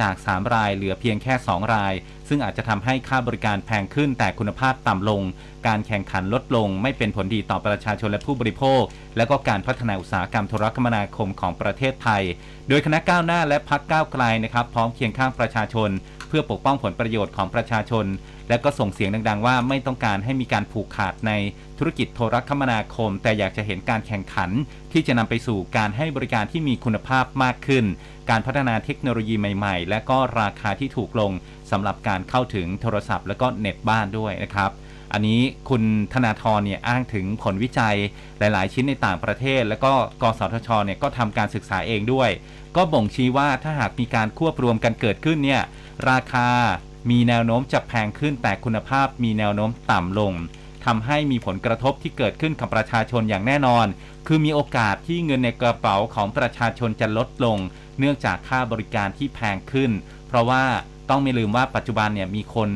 [0.00, 1.94] จาก 3 รายเหลือเพียงแค่ 2 ราย
[2.28, 5.22] ซึ่งอาจจะทำให้ค่าบริการแพงขึ้นแต่คุณภาพต่ำลง
[5.66, 8.82] การแข่งขันลดลง ไม่เป็นผลดีต่อประชาชนและผู้บริโภค
[9.16, 12.22] และก็การพัฒนาอุตสาหกรรมโทรคมนาคมของประเทศไทย
[12.68, 15.90] โดยคณะก้าวหน้าและพักก้าวไกลนะครับ พร้อมเคียงข้างประชาชน
[16.28, 18.06] เพื่อปกป้องผลประโยชน์ของประชาชน
[18.48, 21.32] และก็ส่งเสียงดังๆ ว่าไม่ต้องการให้มีการผูกขาดใน
[21.78, 24.50] ธุรกิจโทรคมนาคม แต่อยากจะเห็นการแข่งขัน
[24.92, 27.84] ที่จะนำไปสู่การให้บริการที่มีคุณภาพมากขึ้น
[28.30, 31.32] การพัฒนาเทคโนโลยีใหม่ ๆ และก็ราคาที่ถูกลง
[31.70, 34.70] สำหรับการเข้าถึงโทรศัพท์ และก็เน็ตบ้านด้วยนะครับ
[35.12, 37.96] อันนี้คุณธนาธรเนี่ยอ้างถึงผลวิจัย
[38.38, 42.30] หลาย ๆ ชิ้นในต่างประเทศ แล้วก็กสทชเนี่ยก็ทำการศึกษาเองด้วย
[42.76, 45.62] ก็บ่งชี้ว่าถ้าหากมีการควบรวมกันเกิดขึ้นเนี่ย
[46.10, 46.48] ราคา
[47.10, 50.32] มีแนวโน้มจะแพงขึ้นแต่คุณภาพมีแนวโน้มต่ำลง
[50.84, 53.86] ทำให้มีผลกระทบที่เกิดขึ้นกับประชาชนอย่างแน่นอน
[54.26, 57.58] คือมีโอกาสที่เงินในกระเป๋าของประชาชนจะลดลง
[57.98, 59.90] เนื่องจากค่าบริการที่แพงขึ้น
[60.28, 60.64] เพราะว่า
[61.10, 62.68] ต้องไม่ลืมว่าปัจจุบันเนี่ยมีคน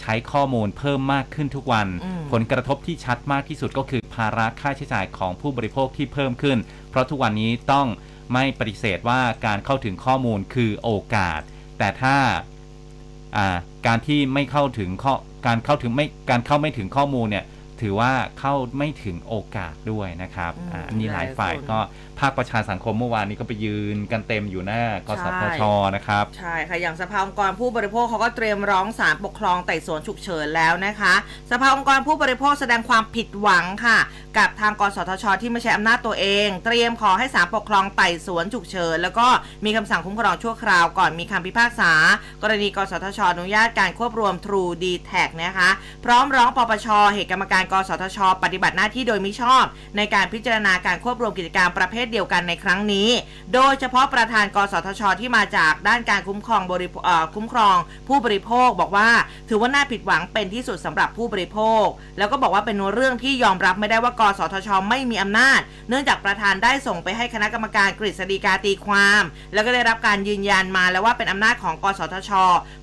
[0.00, 6.58] ใช้ข้อมูลเพิ่มมากขึ้นทุกวันอืมผลกระทบที่ชัดมากที่สุดก็คือภาระค่าใช้จ่ายของผู้บริโภคที่เพิ่มขึ้น
[6.90, 7.86] เพราะทุกวันนี้ต้อง
[8.34, 11.40] ไม่ปฏิเสธว่าการเข้าถึงข้อมูลคือโอกาส
[11.78, 12.16] แต่ถ้า
[13.36, 13.56] อ่า
[13.86, 15.14] การที่ไม่เข้าถึงข้อ
[15.46, 17.44] การเข้าถึงไม่การเข้าไม่ถึงข้อมูลเนี่ย
[17.80, 21.78] ถือว่าเข้าไม่ถึงโอกาสด้วยนะครับอืมอ่าอันนี้หลายหลายฝ่ายคนก็
[22.20, 25.62] ภาคประชาสังคมเมื่อวานนี้ก็ไปยืนกันเต็มอยู่หน้ากสทช
[25.94, 31.14] นะครับ ใช่ค่ะ อย่างสภาองค์กรผู้บริโภคเขาก็เตรียมร้องศาลปกครองไต่สวนฉุกเฉินแล้วนะคะ
[31.50, 33.98] สภาองค์กรผู้บริโภคแสดงความผิดหวังค่ะ
[34.38, 39.26] กับทางกสทช ที่ไม่ใช้อำนาจตัวเอง เตรียมขอให้ศาลปกครองไต่สวนฉุกเฉินแล้วก็
[39.64, 41.92] มีคำสั่งคุ้มครองชั่วคราวก่อนมีคำพิพากษา
[42.42, 45.70] กรณีกสทชอนุญาตการควบรวม True d t a c นะคะ
[46.04, 49.64] พร้อมร้องปปชเหตุกรรมการกสทช ปฏิบัติหน้าที่โดยมิชอบ
[49.96, 53.08] ในการพิจารณาการควบรวมกิจการประเภทเดียวกันในครั้งนี้
[53.54, 56.88] โดยเฉพาะประธานกสทช ที่มาจากด้านการคุ้มครองบริ
[57.34, 57.76] คุ้มครอง
[58.08, 59.10] ผู้บริโภคบอกว่า
[59.48, 61.84] ถือว่าน่าผิดหวังเป็นที่สุดสำหรับผู้บริโภค
[62.18, 72.30] แล้วก็บอกว่าเป็นเรื่องที่ยอมรับไม่ได้ว่ากสทช ไม่มีอำนาจ เนื่องจากประธานได้ส่งไปให้คณะกรรมการกฤษฎีกาตีความ แล้วก็ได้รับการยืนยันมาแล้วว่าเป็นอำนาจของ กสทช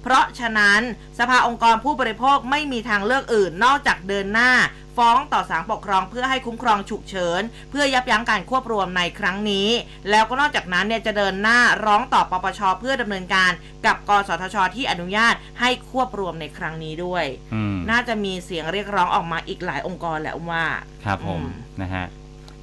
[0.02, 0.82] เพราะฉะนั้น
[1.20, 4.52] สภาองค์กรผู้บริโภคไม่มีทางเลือกอื่นนอกจากเดินหน้า
[4.98, 9.70] ฟ้องต่อศาลปกครองเพื่อให้คุ้มครองฉุกเฉิน เพื่อยับยั้งการควบรวมในครั้งนี้
[10.10, 13.52] แล้วก็นอกจากนั้นเนี่ยจะเดินหน้าร้องต่อปปชเพื่อดำเนินการ
[13.86, 20.64] กับกสทชที่อนุญาตให้ควบรวมในครั้งนี้ด้วยอืมน่าจะมีเสียงเรียกร้องออกมาอีกหลายองค์กรแหละว่า
[21.06, 22.06] ครับผมอืมนะฮะ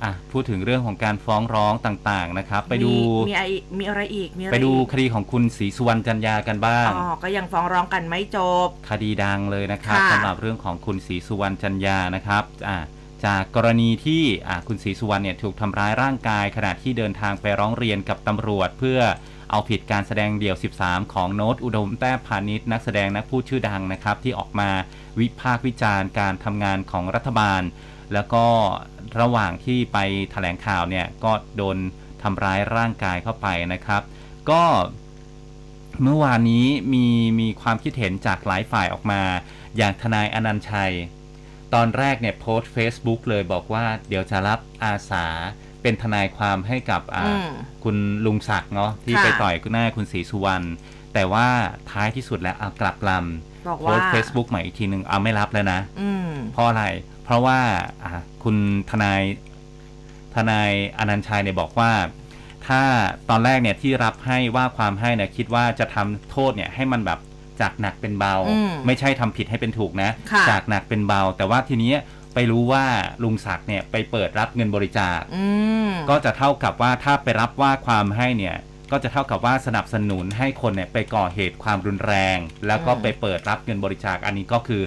[0.02, 2.92] อะพูดถึงเรื่องของการฟ้องร้องต่างๆนะครับ ไปดู
[3.28, 3.44] มีมีอะไร
[3.78, 12.78] มีอะไรอีกมีอะไรไปดูอีกคดีของคุณศรีสุวรรณจันยากันบ้างอ๋อก็ยังฟ้องร้องกันไม่จบ คดีดังเลยนะครับค่ะสำหรับเรื่องของคุณศรีสุวรรณจันยานะครับอ่า
[13.24, 19.00] จากกรณีที่อ่าคุณศรีสุวรรณเนี่ยถูกทำร้ายร่างกายขณะที่เดินทางไปร้องเรียนกับตำรวจ เพื่อ
[19.50, 24.70] เอาผิดการแสดงเดี่ยว 13 ของโน้ตอุดมแต้พาณิชย์นักแสดงนักพูดชื่อดังนะครับ ที่ออกมา
[25.20, 27.62] วิพากษ์วิจารณ์การทำงานของรัฐบาล
[28.12, 28.44] แล้วก็
[29.20, 29.98] ระหว่างที่ไป
[30.30, 31.76] แถลงข่าวเนี่ยก็โดน
[32.22, 34.02] ทำร้ายร่างกายเข้าไปนะครับ
[34.50, 34.62] ก็
[36.02, 37.06] เมื่อวานนี้มี
[37.40, 39.22] มีความคิดเห็นจากหลายฝ่ายออกมา
[39.76, 40.92] อย่างทนายอนันต์ชัย
[41.74, 45.26] ตอนแรกเนี่ยโพสต์ Facebook เลยบอกว่าเดี๋ยวจะรับอาสา
[45.82, 47.50] เป็นทนายความให้กับอ่าอืม
[47.84, 50.66] คุณลุงศักดิ์เนาะที่ค่ะไปต่อยหน้าคุณศรีสุวรรณ
[51.14, 51.46] แต่ว่า
[51.90, 53.10] ท้ายที่สุดแล้วเอากลับล
[53.66, 56.84] บอกำโพว่าสต์ Facebook ใหม่อีกทีหนึ่งเอาไม่รับแล้วนะอืมเพราะอะไร
[57.24, 57.60] เพราะว่า
[58.04, 58.56] อ่าคุณ
[58.90, 59.22] ทนาย
[60.34, 61.92] ทนายอนันต์ชัยเนี่ยบอกว่า
[62.66, 62.82] ถ้า
[63.30, 67.18] ตอนแรกเนี่ยที่รับให้ว่าความให้เนี่ยคิดว่าจะทำโทษเนี่ยให้มันแบบ
[67.60, 71.92] จากหนักเป็นเบาอืมไม่ใช่ทำผิดให้เป็นถูกนะค่ะจากหนักเป็นเบา แต่ว่าทีนี้
[72.34, 72.84] ไปรู้ว่า
[73.22, 75.46] ลุงศักดิ์เนี่ยไปเปิดรับเงินบริจาคอื
[75.88, 78.56] มก็จะเท่ากับว่าถ้าไปรับว่าความให้เนี่ย
[78.92, 84.82] ก็จะเท่ากับว่าสนับสนุนให้คนเนี่ยไปก่อเหตุความรุนแรง แล้วก็อืมไปเปิดรับเงินบริจาคอันนี้ก็คือ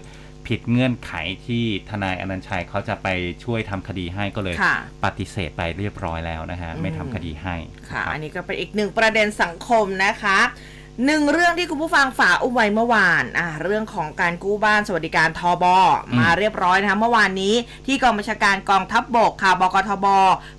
[0.48, 1.14] ผิดเงื่อนไข
[1.46, 3.08] ที่ทนายอนันต์ชัยเขาจะไป
[3.44, 7.56] ช่วยทำคดีให้ก็เลยค่ะปฏิเสธไปเรียบร้อยแล้วนะฮะอืมไม่ทำคดีให้
[7.90, 10.40] ค่ะรับอันนี้ก็เป็นอีกหนึ่งประเด็นสังคมนะคะ
[11.06, 15.66] หนึ่งเรื่องที่คุณผู้ฟังฝากอุ้มไว้เมื่อวานอะเรื่องของการกู้บ้านสวัสดิการทบ
[16.08, 17.56] อืมมาเรียบร้อยนะคะเมื่อวานนี้
[17.88, 20.06] ที่กองบัญชาการกองทัพบบกค่ะบกทบ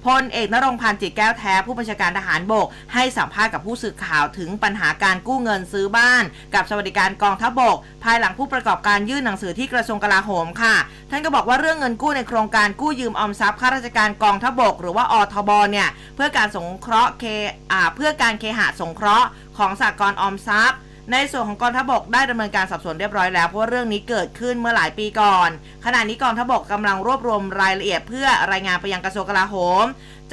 [0.06, 6.24] พลเอกนรงค์พันธ์จิตแก้วแท้ผู้บัญชาการทหารบก ให้สัมภาษณ์กับผู้สื่อข่าวถึงปัญหาการกู้เงินซื้อบ้าน
[6.54, 10.74] กับสวัสดิการกองทัพบบก ภายหลังผู้ประกอบการยื่นหนังสือที่กระทรวงกลาโหมค่ะ
[11.10, 17.24] ท่านก็บอกว่าเรื่องเงินกู้ในโครงการกู้ยืมออมทรัพย์ข้าราชการกองทัพบกหรือว่าอทบเนี่ยเพื่อการสงเคราะห์เค
[17.72, 20.80] อ่าเพื่อการเคหะสงเคราะห์ ของสากลออมทรัพย์
[21.12, 25.48] ในส่วนของกองทัพบกได้ดำเนินการสอบสวนเรียบร้อยแล้วเพราะว่าเรื่องนี้เกิดขึ้นเมื่อหลายปีก่อน
[25.84, 29.84] ขณะนี้กองทัพบกกำลังรวบรวมรายละเอียดเพื่อรายงานไปยังกระทรวงกลาโหม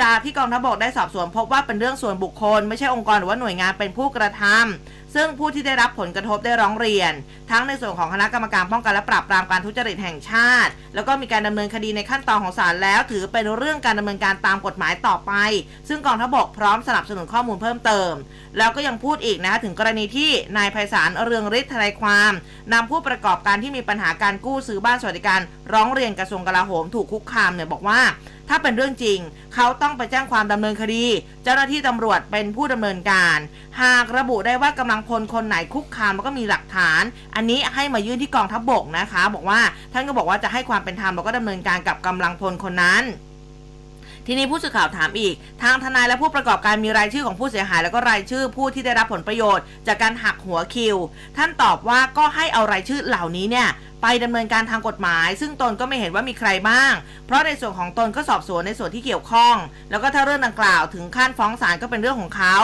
[0.01, 7.11] จากที่กองทัพบกได้สอบสวนพบว่าเป็นเรื่องส่วนบุคคล ไม่ใช่องค์กรหรือว่าหน่วยงานเป็นผู้กระทำซึ่งผู้ที่ได้รับผลกระทบได้ร้องเรียน
[7.51, 15.33] ทั้งในส่วนของคณะกรรมการป้องกันและปราบปรามการทุจริตแห่งชาติ แล้วก็มีการดำเนินคดีในขั้นตอนของศาลแล้ว ถือเป็นเรื่องการดำเนินการตามกฎหมายต่อไป
[15.89, 18.11] ซึ่งกองทัพบกพร้อมสนับสนุนข้อมูลเพิ่มเติม
[18.57, 22.31] แล้วก็ยังพูดอีกนะคะถึงกรณีที่นายไพศาลเรืองฤทธิ์ทนายความ
[22.73, 25.39] นำผู้ประกอบการที่มีปัญหาการกู้ซื้อบ้านสวัสดิการ
[25.73, 28.01] ร้องเรียนกระทรวงกลาโหมถูกคุกคามเนี่ยบอกว่า
[28.49, 29.19] ถ้าเป็นเรื่องจริง
[29.55, 31.05] เขาต้องไปแจ้งความดำเนินคดี
[31.43, 33.37] เจ้าหน้าที่ตำรวจเป็นผู้ดำเนินการ
[33.81, 37.01] หากระบุได้ว่ากำลังพลคนไหนคุกคามแล้วก็มีหลักฐาน
[37.35, 39.59] อันนี้ให้มายื่นที่กองทัพบกนะคะ บอกว่า
[39.93, 43.03] ท่านก็บอกว่าจะให้ความเป็นธรรมแล้วก็ดำเนินการกับกำลังพลคนนั้น
[44.27, 50.97] ทีนี้ผู้สื่อข่าวถามอีก ทางทนายและผู้ประกอบการมีรายชื่อของผู้เสียหาย แล้วก็รายชื่อผู้ที่ได้รับผลประโยชน์ จากการหักหัวคิว
[51.37, 53.67] ท่านตอบว่าก็ให้เอารายชื่อเหล่านี้เนี่ย
[54.01, 56.93] ไปดำเนินการทางกฎหมาย ซึ่งตนก็ไม่เห็นว่ามีใครบ้าง
[57.25, 59.55] เพราะในส่วนของตนก็สอบสวนในส่วนที่เกี่ยวข้อง
[59.91, 62.55] แล้วก็ถ้าเรื่องดังกล่าวถึงขั้นฟ้องศาลก็เป็นเรื่องของเขา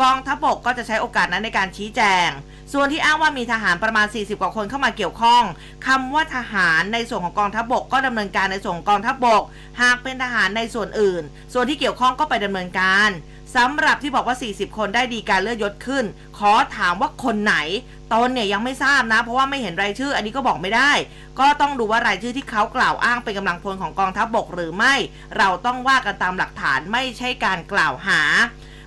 [0.00, 2.28] กองทัพบกก็จะใช้โอกาสนั้นในการชี้แจง
[2.72, 5.42] ส่วนที่อ้างว่ามีทหารประมาณ 40 กว่าคนเข้ามาเกี่ยวข้อง
[5.86, 9.42] คำว่าทหารในส่วนของกองทัพบกก็ดำเนินการในส่วนของกองทัพบก
[9.82, 13.10] หากเป็นทหารในส่วนอื่น ส่วนที่เกี่ยวข้องก็ไปดำเนินการ
[13.56, 16.04] สำหรับที่บอกว่า 40 คนได้ดีการเลื่อนยศขึ้น
[16.38, 17.56] ขอถามว่าคนไหน
[18.12, 20.92] ตนเนี่ยยังไม่ทราบนะ เพราะว่าไม่เห็นรายชื่อ อันนี้ก็บอกไม่ได้
[21.40, 24.94] ก็ต้องดูว่ารายชื่อที่เขากล่าวอ้างเป็นกำลังพลของกองทัพบบกหรือไม่
[25.38, 28.20] เราต้องว่ากันตามหลักฐานไม่ใช่การกล่าวหา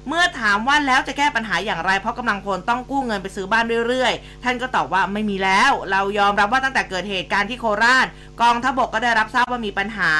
[0.07, 8.07] เมื่อถามว่าแล้วจะแก้ปัญหาอย่างไรเพราะกำลังพลต้องกู้เงินไปซื้อบ้านเรื่อยๆ ท่านก็ตอบว่าไม่มีแล้ว เรายอมรับว่าตั้งแต่เกิดเหตุการณ์ที่โคราช
[8.41, 10.11] กองทัพบกก็ได้รับทราบว่ามีปัญหา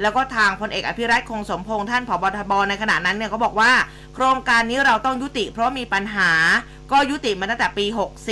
[0.00, 3.72] แล้วก็ทางพลเอกอภิรัตคงสมพงษ์ท่านผบทบในขณะนั้นเนี่ยก็บอกว่า
[4.14, 6.30] โครงการนี้เราต้องยุติเพราะมีปัญหา
[6.92, 7.86] ก็ยุติมาตั้งแต่ปี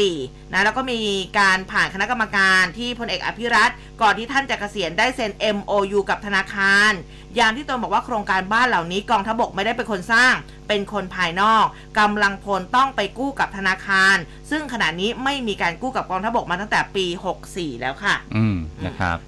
[0.05, 0.99] 64 นะ แล้วก็มี
[1.39, 3.71] การผ่านคณะกรรมการที่พลเอกอภิรัต
[4.03, 6.93] ก่อนที่ท่านจะเกษียณได้เซ็น MOU กับธนาคาร
[7.37, 10.35] อย่างที่ตนบอกว่าโครงการบ้านเหล่านี้กองทัพบกไม่ได้เป็นคนสร้าง
[10.69, 11.65] เป็นคนภายนอก
[11.99, 14.17] กำลังพลต้องไปกู้กับธนาคาร
[14.51, 17.07] ซึ่งขณะนี้ไม่มีการกู้กับกองทัพบกมาตั้งแต่ปี
[17.45, 19.19] 64 แล้วค่ะ อืมนะครับ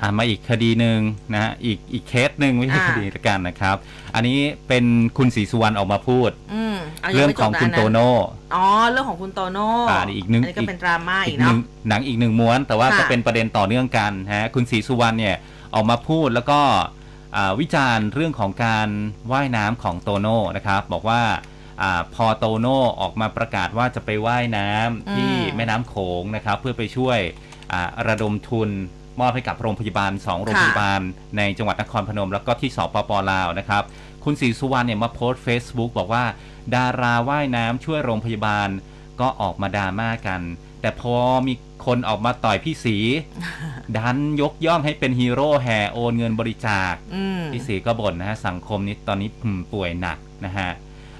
[0.00, 0.98] อ่ามาอีกคดีหนึ่ง
[1.32, 3.76] นะฮะอีกอีกเคสหนึ่งไม่ใช่อ่า คดีละกันนะครับ
[4.14, 4.84] อันนี้เป็น
[5.18, 8.08] คุณศรีสุวรรณออกมาพูด อืมายัเรื่องไม่จของบนะคุณนนั้นโตโน่
[8.54, 11.56] อ๋อเรื่องของคุณโตโน่อ่าอีกหนึ่งอันนี้ก็อีกเป็นดราม่าอีอีกกหนึ่เนาะง
[11.88, 15.36] หนังอีกหนึ่งม้วน แต่ว่าค่ะก็เป็นประเด็นต่อเนื่องกันฮะคุณศรีสุวรรณเนี่ย
[15.74, 16.60] ออกมาพูดแล้วก็
[17.36, 18.88] อ่าวิจารณ์เรื่องของการ
[19.32, 21.22] ว่ายน้ำของโตโน่นะครับ บอกว่า
[21.82, 27.18] อาพอโตโน่ออกมาประกาศว่าจะไปว่ายน้ำที่อืมแม่น้ำโขงนะครับ เพื่อไปช่วย
[27.72, 28.70] อ่าระดมทุน
[29.20, 31.00] มอบให้กับโรงพยาบาล 2 โรงพยาบาล
[31.36, 33.82] ในจังหวัดนครพนม แล้วก็ที่สปปลาวนะครับ
[34.24, 36.24] คุณศรีสุวรรณเนี่ยมาโพสต์ Facebook บอกว่า
[36.74, 38.68] ดาราว่ายน้ำช่วยโรงพยาบาล
[39.20, 40.40] ก็ออกมาดราม่ากัน
[40.80, 41.14] แต่พอ
[41.46, 41.54] มี
[41.86, 42.96] คนออกมาต่อยพี่สี
[43.96, 50.70] ดันยกย่องให้เป็นฮีโร่แห่โอนเงินบริจาคอืมพี่สีก็บ่นนะฮะสังคมนี้ตอนนี้อืมป่วยหนักนะฮะ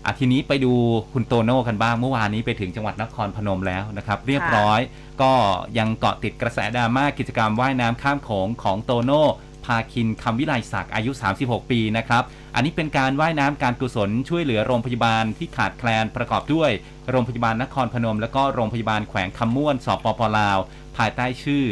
[0.04, 0.72] อะทีนี้ไปดู
[1.12, 4.80] คุณโตโน่กันบ้างเมื่อวานนี้ไปถึงจังหวัดนครพนมแล้วนะครับ เรียบร้อย
[5.22, 5.34] ก็
[5.78, 9.24] ยังเกาะติดกระแสดราม่ากิจกรรมว่ายน้ำข้ามโขงของโตโน่
[9.64, 12.22] พาคินคำวิไลศักดิ์อายุ 36 ปีนะครับ
[12.54, 16.70] อันนี้เป็นการว่ายน้ำการกุศลช่วยเหลือโรงพยาบาลที่ขาดแคลนประกอบด้วย
[17.10, 20.58] โรงพยาบาลนครพนม และก็โรงพยาบาลแขวงคำม่วนสปปลาว
[20.96, 21.64] ภายใต้ชื่อ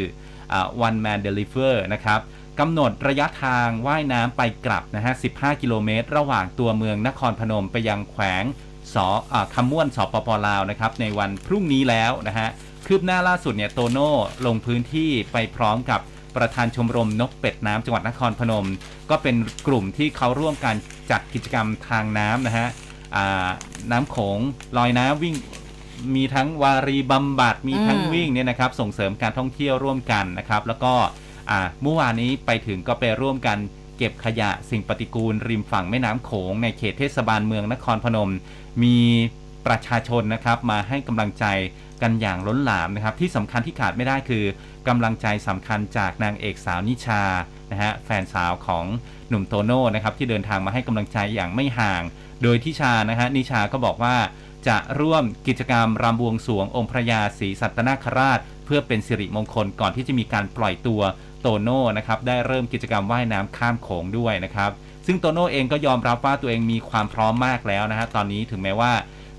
[0.53, 0.55] อ
[0.87, 2.19] One Man Deliver นะครับ
[2.59, 8.43] กำหนดระยะทางว่ายน้ำไปกลับนะฮะ 15 กิโลเมตร ระหว่างตัวเมืองนครพนมไปยังแขวง
[8.93, 9.07] สอ
[9.55, 12.49] คำม่วนสปปลาวนะครับในวันพรุ่งนี้แล้วนะฮะ
[12.87, 14.11] คืบหน้าล่าสุดเนี่ยโตโน่
[14.45, 16.01] ลงพื้นที่ไปพร้อมกับ
[16.35, 18.67] ประธานชมรมนกเป็ดน้ำจังหวัดนครพนม
[19.09, 19.35] ก็เป็น
[19.67, 20.75] กลุ่มที่เขาร่วมกัน
[21.11, 22.67] จัดกิจกรรมทางน้ำนะฮะ
[23.91, 24.39] น้ำโขง
[24.77, 25.35] ลอยน้ำวิ่ง
[26.15, 30.93] มีทั้งวารีบำบัดมีทั้งวิ่งเนี่ยนะครับ ส่งเสริมการท่องเที่ยวร่วมกันนะครับ แล้วก็
[31.81, 33.57] เมื่อวานนี้ไปถึงก็ไปร่วมกัน
[33.97, 38.31] เก็บขยะสิ่งปฏิกูล ริมฝั่งแม่น้ำโขง ในเขตเทศบาลเมืองนครพนม
[38.83, 38.97] มี
[39.67, 41.45] ประชาชนนะครับมาให้กำลังใจ
[42.01, 44.43] กันอย่างล้นหลามนะครับ ที่สำคัญที่ขาดไม่ได้คือ
[44.87, 47.23] กำลังใจสำคัญจากนางเอกสาวนิชา
[47.71, 48.85] นะฮะแฟนสาวของ
[49.29, 52.03] หนุ่มโตโน่นะครับที่เดินทางมาให้กำลังใจอย่างไม่ห่าง
[52.43, 54.15] โดยทิชานะฮะนิชาก็บอกว่า
[54.67, 61.01] จะร่วมกิจกรรมรำบวงสวงองค์พระยาศรีสัตนาคราช เพื่อเป็นสิริมงคลก่อนที่จะมีการปล่อยตัว
[61.41, 64.71] โตโน่นะครับได้เริ่มกิจกรรมว่ายน้ำข้ามโขงด้วยนะครับ
[65.05, 68.91] ซึ่งโตโน่เองก็ยอมรับว่าตัวเองมีความพร้อมมากแล้วนะฮะตอนนี้ถึงแม้ว่า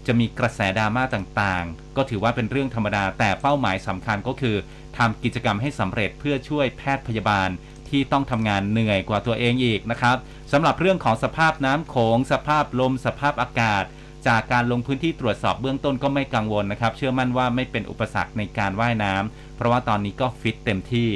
[0.08, 4.56] จะมีกระแสดราม่าต่างๆ ก็ถือว่าเป็นเรื่องธรรมดา แต่เป้าหมายสำคัญก็คือ
[4.98, 7.48] ทำกิจกรรมให้สำเร็จเพื่อช่วยแพทย์พยาบาล
[7.88, 10.16] ที่ต้องทำงานเหนื่อยกว่าตัวเองอีกนะครับ
[10.52, 13.84] สำหรับเรื่องของสภาพน้ำโขง สภาพลม สภาพอากาศ
[14.28, 21.10] จากการลงพื้นที่ตรวจสอบเบื้องต้นก็ไม่กังวลนะครับ เชื่อมั่นว่าไม่เป็นอุปสรรคในการว่ายน้ำเพราะว่าตอนนี้ก็ฟิตเต็มที่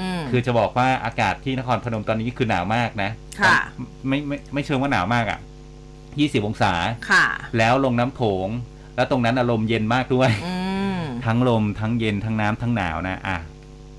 [0.00, 3.58] อืมคือจะบอกว่าอากาศที่นครพนมตอนนี้คือหนาวมากนะ ค่ะ
[4.08, 5.38] ไม่ไม่ไม่เชิงว่าหนาวมากอะ่ะ
[6.22, 6.72] 20 องศา
[7.10, 7.24] ค่ะ
[7.58, 8.48] แล้วลงน้ำโขง
[8.96, 10.54] แล้วตรงนั้นอารมณ์เย็นมากด้วย อื
[10.98, 13.38] ม ทั้งลมทั้งเย็นทั้งน้ำทั้งหนาวนะอะ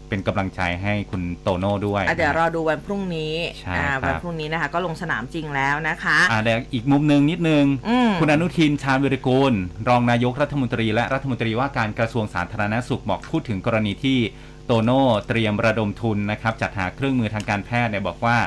[0.10, 9.54] เป็นกำลังใจให้คุณโตโน่ด้วยอะเดี๋ยวนะรอดูวันพรุ่งนี้ใช่อ่าครับ วันพรุ่งนี้นะคะ ก็ลงสนามจริงแล้วนะคะ อะเดี๋ยวอีกมุมหนึ่งนิดนึง อืมคุณอนุทินชาญวิริกูล
[9.90, 14.18] รองนายกรัฐมนตรีและรัฐมนตรีว่าการกระทรวงสาธารณสุขบอกพูดถึงกรณีที่
[14.66, 18.38] โตโน่เตรียมระดมทุนนะครับจัดหาเครื่องมือทางการแพทย์เนี่ยบอกว่า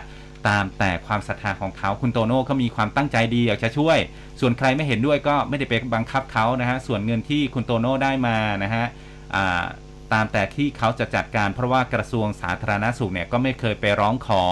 [0.48, 3.98] ตามแต่ความศรัทธาของเขาคุณโตโน่ก็มีความตั้งใจดีอยากจะช่วย
[4.40, 8.84] ส่วนใครไม่เห็นด้วยก็ไม่ได้ไปบังคับเขานะฮะส่วนเงินที่คุณโตโน่ได้มานะฮะ
[10.12, 14.42] ตามแต่ที่เขาจะจัดการเพราะว่ากระทรวงสาธารณสุขเนี่ยก็ไม่เคยไปร้องขอ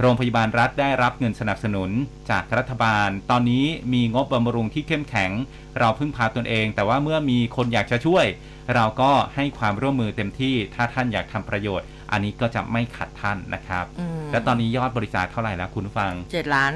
[0.00, 1.90] โรงพยาบาลรัฐได้รับเงินสนับสนุน
[2.30, 5.30] จากรัฐบาล ตอนนี้มีงบบำรุงที่เข้มแข็ง
[5.78, 8.26] เราพึ่งพาตนเอง แต่ว่าเมื่อมีคนอยากจะช่วย
[8.74, 16.72] เราก็ให้ความร่วมมือเต็มที่ถ้าท่านอยากทำประโยชน์ อันนี้ก็จะไม่ขัดท่านนะครับอืมและตอนนี้ยอดบริจาคเท่าไหร่แล้วคุณผู้ฟังเจ็ดล้าน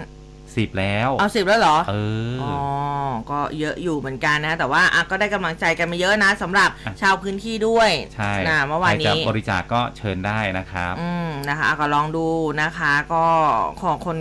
[0.57, 1.95] สิบแล้วเอาสิบแล้วเหรอ เอ
[2.37, 2.55] ออ๋อ
[3.31, 12.27] ก็เยอะอยู่เหมือนกันนะ แต่ว่าอะก็ได้กำลังใจกันมาเยอะนะสำหรับอะชาวพื้นที่ด้วย ใช่นะเมื่อวานใครนี้จะบริจาคก็เชิญได้นะครับ อืมนะคะอะก็ลองดู
[12.63, 13.25] นะคะ ก็
[13.83, 14.17] ขอคน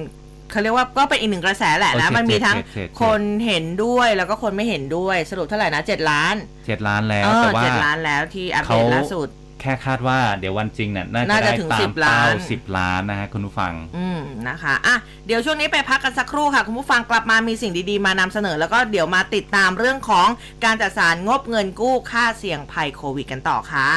[0.52, 9.30] เขาเรียกว่าก็เป็นอีกหนึ่งกระแสแหละนะโอเคมันมีทั้งเจ็ดเจ็ดเจ็ดคนเห็นด้วยแล้วก็คนไม่เห็นด้วยสรุปเท่าไหร่นะเจ็ดล้านเจ็ดล้านแล้วเออแต่ว่าเจ็ดล้านแล้วที่อัปเดเขาตล่าสุด
[9.62, 14.96] แค่คาดว่าเดี๋ยววันจริงเนี่ยน่าน่าจะจะได้ถึงตาสิมบล้าเป้านสิบล้านนะฮะคุณผู้ฟัง อืมนะคะอะ
[15.28, 20.28] เดี๋ยวช่วงนี้ไปพักกันสักครู่ค่ะ คุณผู้ฟังกลับมามีสิ่งดีๆ มานำเสนอ แล้วก็เดี๋ยวมาติดตามเรื่องของ
[20.64, 23.90] การจัดสรรงบเงินกู้ค่าเสี่ยงภัยโควิดกันต่อค่ะ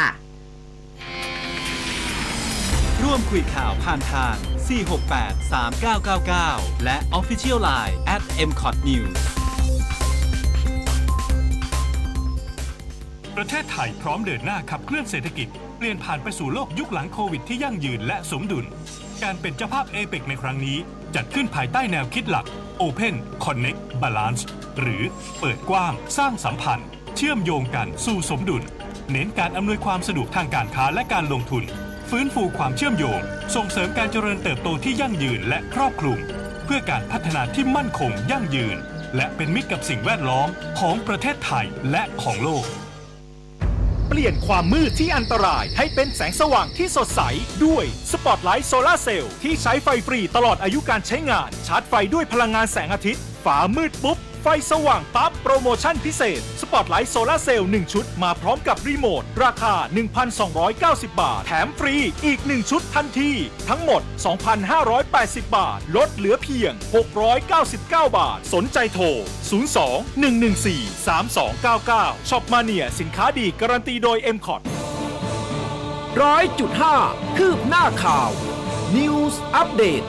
[3.02, 4.34] ร่วมคุยข่าวผ่านทาง
[5.14, 5.52] 468
[6.14, 9.18] 3999 และ Official Line at mcot news
[13.36, 18.64] ประเทศไทยพร้อมเดินหน้าขับเคลื่อนเศรษฐกิจ เปลี่ยนผ่านไปสู่โลกยุคหลังโควิดที่ยั่งยืนและสมดุล
[19.22, 20.78] การเป็นเจ้าภาพเอเปกในครั้งนี้
[21.14, 22.46] จัดขึ้นภายใต้แนวคิดหลัก
[22.82, 24.42] Open Connect Balance
[24.80, 25.02] หรือ
[25.40, 28.62] เปิดกว้างสร้างสัมพันธ์ เชื่อมโยงกันสู่สมดุล
[29.10, 31.64] เน้นการอำนวยความสะดวกทางการค้าและการลงทุน
[32.10, 33.20] ฟื้นฟูความเชื่อมโยง
[33.54, 36.18] ส่งเสริมการเจริญเติบโตที่ยั่งยืนและครอบคลุม
[36.64, 38.76] เพื่อการพัฒนาที่มั่นคงยั่งยืน
[39.16, 40.48] และเป็นมิตรกับสิ่งแวดล้อม
[40.80, 42.66] ของประเทศไทยและของโลก
[44.08, 47.20] เปลี่ยนความมืดที่อันตรายให้เป็นแสงสว่างที่สดใส
[47.64, 59.74] ด้วยสปอตไลท์โซลาเซลล์ที่ใช้ไฟฟรีตลอดอายุการใช้งาน ชาร์จไฟด้วยพลังงานแสงอาทิตย์ ฟ้ามืดปุ๊บ ไฟสว่างปั๊บโปรโมชั่นพิเศษ สปอตไลท์โซลาเซลล์1ชุด มาพร้อมกับรีโมท ราคา
[60.48, 63.30] 1,290 บาท แถมฟรีอีก 1 ชุดทันที
[63.68, 64.02] ทั้งหมด
[64.78, 66.72] 2,580 บาท ลดเหลือเพียง
[67.44, 69.04] 699 บาท สนใจโทร
[69.72, 70.28] 02
[70.64, 71.08] 114
[71.68, 74.60] 3299ช็อปมาเนียสินค้าดีการันตีโดย m c o t
[76.22, 76.96] ร้อยจุดห้า
[77.36, 78.30] คืบหน้าข่าว
[78.96, 80.02] News อัปเดต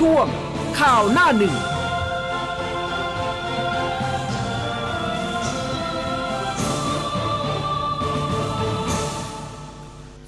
[0.00, 0.26] ช่วง
[0.80, 1.56] ข่าวหน้าหนึ่ง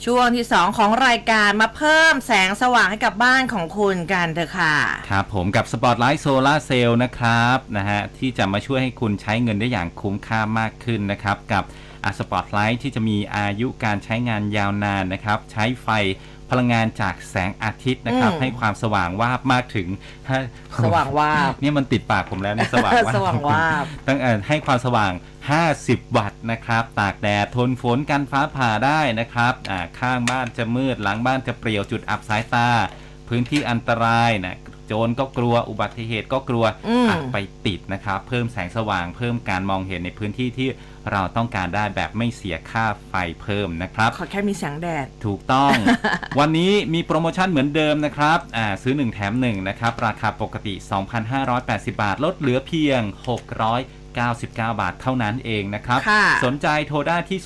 [0.06, 4.76] ช่วงที่ 2 ของรายการมาเพิ่มแสงสว่างให้กับบ้านของคุณกันเถอะค่ะ
[5.11, 11.64] ครับผมกับ Spotlight Solar Cell นะครับนะฮะที่จะมาช่วยให้คุณใช้เงินได้อย่างคุ้มค่ามากขึ้นนะครับ กับ
[12.18, 15.88] สปอตไลท์ที่จะมีอายุการใช้งานยาวนานนะครับ ใช้ไฟ
[16.50, 19.88] พลังงานจากแสงอาทิตย์นะครับ อืม ให้ความสว่างวาบมากถึง
[20.84, 25.12] สว่างวาบ เนี่ยมันติดปากผมแล้วเนี่ยสว่างวาบ สว่างวาบ ตั้งเอ่อให้ความสว่าง
[25.64, 32.68] 50 วัตต์นะครับ ตากแดด ทนฝน กันฟ้าผ่าได้นะครับอ่าข้างบ้านจะมืด หลังบ้านจะเปรี่ยว จุดอับสายตา
[33.28, 34.56] พื้นที่อันตรายนะ
[34.87, 40.68] โจรก็กลัว อุบัติเหตุก็กลัวอืม อะไปติดนะครับ เพิ่มแสงสว่าง เพิ่มการมองเห็นในพื้นที่ที่
[41.12, 45.73] เราต้องการได้แบบไม่เสียค่าไฟเพิ่มนะครับขอแค่มีแสงแดด ถูกต้อง
[46.38, 50.75] วันนี้มีโปรโมชั่นเหมือนเดิมนะครับอ่าซื้อ 1 แถม 1 นะครับ ราคาปกติ
[51.35, 53.01] 2,580 บาท ลดเหลือเพียง
[53.66, 57.38] 699 บาทเท่านั้นเองนะครับค่ะสนใจโทรได้ที่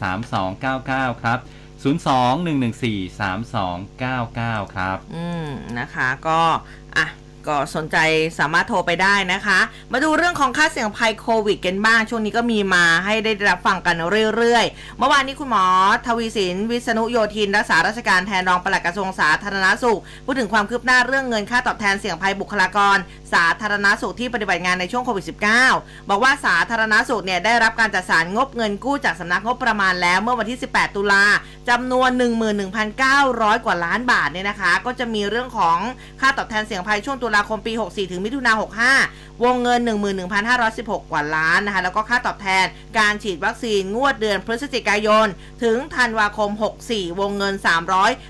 [0.00, 1.38] 02-114-3299 ครับ
[1.82, 6.40] 02-114-3299 ครับ อืม นะคะ ก็
[6.96, 7.06] อะ
[7.48, 7.96] ก็สนใจ
[8.38, 9.58] สามารถโทรไปได้นะคะ
[9.92, 13.96] มาดูเรื่องของค่าเสี่ยงภัยโควิดกันบ้าง ช่วงนี้ก็มีมาให้ได้รับฟังกัน
[14.36, 15.64] เรื่อยๆ เมื่อวานนี้คุณหมอ
[16.06, 22.96] ทวีสิน วิษณุโยธิน รักษาราชการแทนรองปลัดกระทรวงสาธารณสุข พูดถึงความคืบหน้าเรื่องเงินค่าตอบแทนเสี่ยงภัยบุคลากร
[23.34, 25.24] สาธารณสุขที่ปฏิบัติงานในช่วงโควิด
[25.68, 31.24] -19 บอกว่าสาธารณสุขเนี่ยได้รับการจัดสรรงบเงินกู้จากสำนักงบประมาณแล้วเมื่อวันที่ 18 ตุลา
[31.68, 32.10] จำนวน
[32.88, 35.78] 11,900 กว่าล้านบาทเนี่ยนะคะ ก็จะมีเรื่องของ
[36.20, 38.52] ค่าตอบแทนเสี่ยงภัยช่วงตุลาคมปี 64 ถึงมิถุนา
[38.98, 39.80] 65 วงเงิน
[40.46, 42.64] 11,516 กว่าล้านนะคะ แล้วก็ค่าตอบแทน
[42.98, 45.26] การฉีดวัคซีนงวดเดือนพฤศจิกายน
[45.62, 46.50] ถึงธันวาคม
[46.84, 47.54] 64 วงเงิน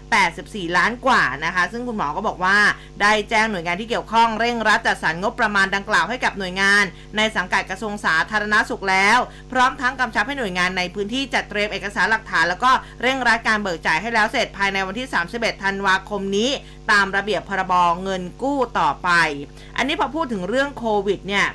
[0.00, 2.56] 384 ล้านกว่านะคะ ซึ่งคุณหมอก็บอกว่า
[3.00, 6.84] ได้แจ้งหน่วยงานที่เกี่ยวข้องเร่งรัดจัดสรรงบประมาณดังกล่าวให้กับหน่วยงาน
[7.16, 9.18] ในสังกัดกระทรวงสาธารณสุขแล้ว
[9.52, 12.70] พร้อมทั้งกำชับให้หน่วยงานในพื้นที่จัดเตรียมเอกสารหลักฐาน แล้วก็
[13.02, 16.50] เร่งรัดการเบิกจ่ายให้แล้วเสร็จภายในวันที่ 31 ธันวาคมนี้
[16.90, 19.10] ตามระเบียบพรบเงินกู้ต่อไป
[19.76, 21.46] อันนี้พอพูดถึงเรื่องโควิดเนี่ย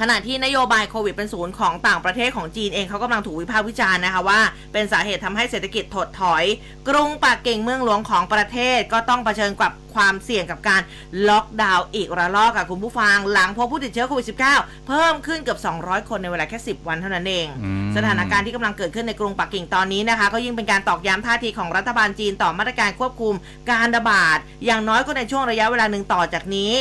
[0.00, 4.40] ขณะที่นโยบายโควิดเป็นศูนย์ของต่างประเทศของจีนเองเขากำลังถูกวิพากษ์วิจารณ์นะคะว่า
[4.72, 6.44] เป็นสาเหตุทำให้เศรษฐกิจถดถอย
[6.88, 10.82] กรุงปักกิ่งเมืองหลวงของประเทศก็ต้องเผชิญกับ ความเสี่ยงกับการ
[11.28, 23.34] ล็อกดาวน์อีกระลอกกับคุณผู้ฟัง หลังพบผู้ติดเชื้อโควิด -19 เพิ่มขึ้นเกือบ 200 คนในเวลาแค่ 10 วันเท่านั้นเองอืมสถานการณ์ที่กำลังเกิดขึ้นในกรุงปักกิ่งตอนนี้นะคะ ก็ยิ่งเป็นการตอกย้ำท่าทีของรัฐบาลจีนต่อมาตรการควบคุม
[23.70, 26.72] การระบาด อย่างน้อยก็ในช่วงระยะเวลาหนึ่งต่อจากนี้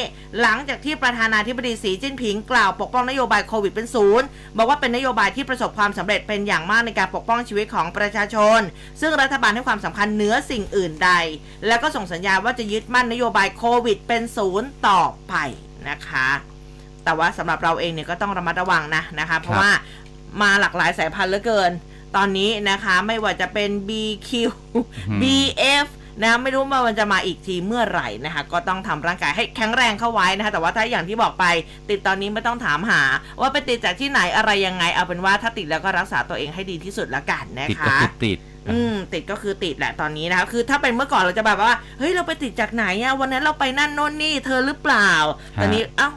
[0.41, 8.59] หลังจากที่ประธานาธิบดีสีจิ้นผิงกล่าวปกป้องนโยบายโควิดเป็นศูนย์บอกว่าเป็นนโยบายที่ประสบความสำเร็จเป็นอย่างมากในการปกป้องชีวิตของประชาชน
[9.01, 11.11] ซึ่งรัฐบาลให้ความสำคัญเหนือสิ่งอื่นใด
[11.67, 15.33] แล้วก็ส่งสัญญาณว่าจะยึดมั่นนโยบายโควิด เป็นศูนย์ต่อไป
[15.89, 16.29] นะคะ
[17.03, 19.71] แต่ว่าสำหรับเราเองเนี่ยก็ต้องระมัดระวังนะนะคะ เพราะว่า
[20.41, 21.71] มาหลากหลายสายพันธุ์เหลือเกิน
[22.15, 24.29] ตอนนี้นะคะไม่ว่าจะเป็น BQ
[25.21, 25.87] BF
[26.23, 31.45] นะไม่รู้ว่ามันจะมาอีกทีเมื่อไหร่นะคะก็ต้องทำร่างกายให้แข็งแรงเข้าไว้นะคะแต่ว่าถ้าอย่างที่บอกไป
[31.89, 33.01] ติดตอนนี้ไม่ต้องถามหา
[33.39, 38.37] ว่าไปติดจากที่ไหนอะไรยังไงเอาเป็นว่าถ้าติดแล้วก็รักษาตัวเองให้ดีที่สุดละกันนะติดก็คะคือติด
[38.69, 45.09] อืมติดก็คือติดแหละตอนนี้นะคะคือถ้าเป็นเมื่อก่อนเราจะแบบว่าเฮ้ยเราไปติดจากไหนอะวันนั้นเราไปนั่นโน่นนี่เธอหรือเปล่า
[45.57, 46.09] ฮะตอนนี้เอ้า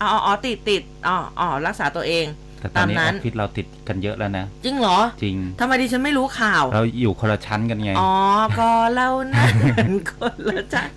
[0.00, 2.26] อ๋ออ๋อติดติดอ๋ออ๋อรักษาตัวเอง
[2.60, 8.12] แต่ตอนนี้ตามนั้อนอฟฟิศเราติดกันเยอะแล้วนะ จริงเหรอ จริงทำไมดิฉันไม่รู้ข่าว เราอยู่คนละชั้นกันไง อ๋อ
[8.60, 9.46] ก็เล่านั่
[9.90, 10.90] นคนละจัด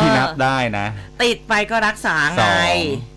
[0.00, 0.86] ที่นับเออได้นะ
[1.22, 2.44] ติดไปก็รักษาสไง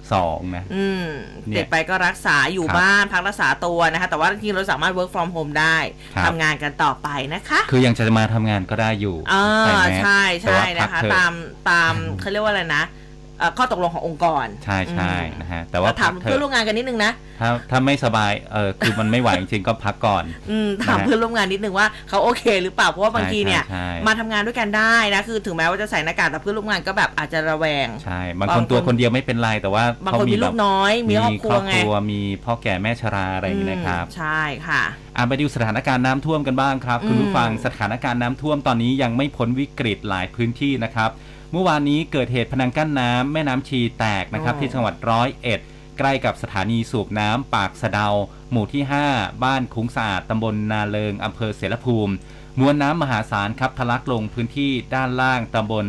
[0.09, 1.07] องสองนะอืม
[1.47, 5.77] เนี่ยติดไปก็รักษาอยู่ครับบ้านพักรักษาตัวนะคะ แต่ว่าจริงๆเราสามารถ work from home ได้
[6.15, 11.31] ครับทำงานกันต่อไปนะคะ คือยังจะมาทำงานก็ได้อยู่อ่าใช่ไหมใช่ใช่แต่ว่าพันะกคะเถอตาม
[11.69, 13.08] ตามเขาเรียกว่าอะไรนะเอ่อ
[13.57, 31.73] ข้อตกลงขององค์กร ใช่ใช่อืมนะฮะแต่ว่าถามพักเถเพื่อนร่อะวมงานกันนิดนึงนะถ้าถ้าไม่สบายเออคือมันไม่ไหวจริงๆก็พักก่อนอืมถามนะฮะเพื่อนร่วมงานนิดนึงว่าเขาโอเค หรือเปล่าเพราะว่าบางทีเนี่ยใช่ใช่มาทำงานด้วยกันได้นะคือถึงแม้ว่าจะใส่หน้ากากแต่เพื่อนร่วมงานก็แบบอาจจะระแวงใช่บางบางคนตัวคนคนเดียวไม่เป็นไรแต่ว่าบางเขาคนมีแบลูบกน้อย มีครอบครัวไง
[32.11, 34.83] มีพ่อแก่แม่ชราอะไรอย่างนี้นะครับอืมใช่ค่ะ
[35.15, 41.09] อ่าไปดูสถานการณ์น้ำท่วมกันบ้างครับ คุณอืมผู้ฟังสถานการณ์น้ำท่วมตอนนี้ยังไม่พ้นวิกฤตหลายพื้นที่นะครับ
[41.51, 45.59] เมื่อวานนี้เกิดเหตุพนังกั้นน้ำแม่น้ำชีแตกนะครับ ที่จังหวัดร้อยเอ็ด
[45.97, 48.07] ใกล้กับสถานีสูบน้ำปากสะเดา
[48.51, 48.83] หมู่ที่
[49.13, 52.13] 5 บ้านคุ้งสะอาดตำบลนาเลิงอำเภอเสรภูมิ
[52.59, 55.85] มวลน้ำมหาศาลครับทะลักลงพื้นที่ด้านล่างตำบล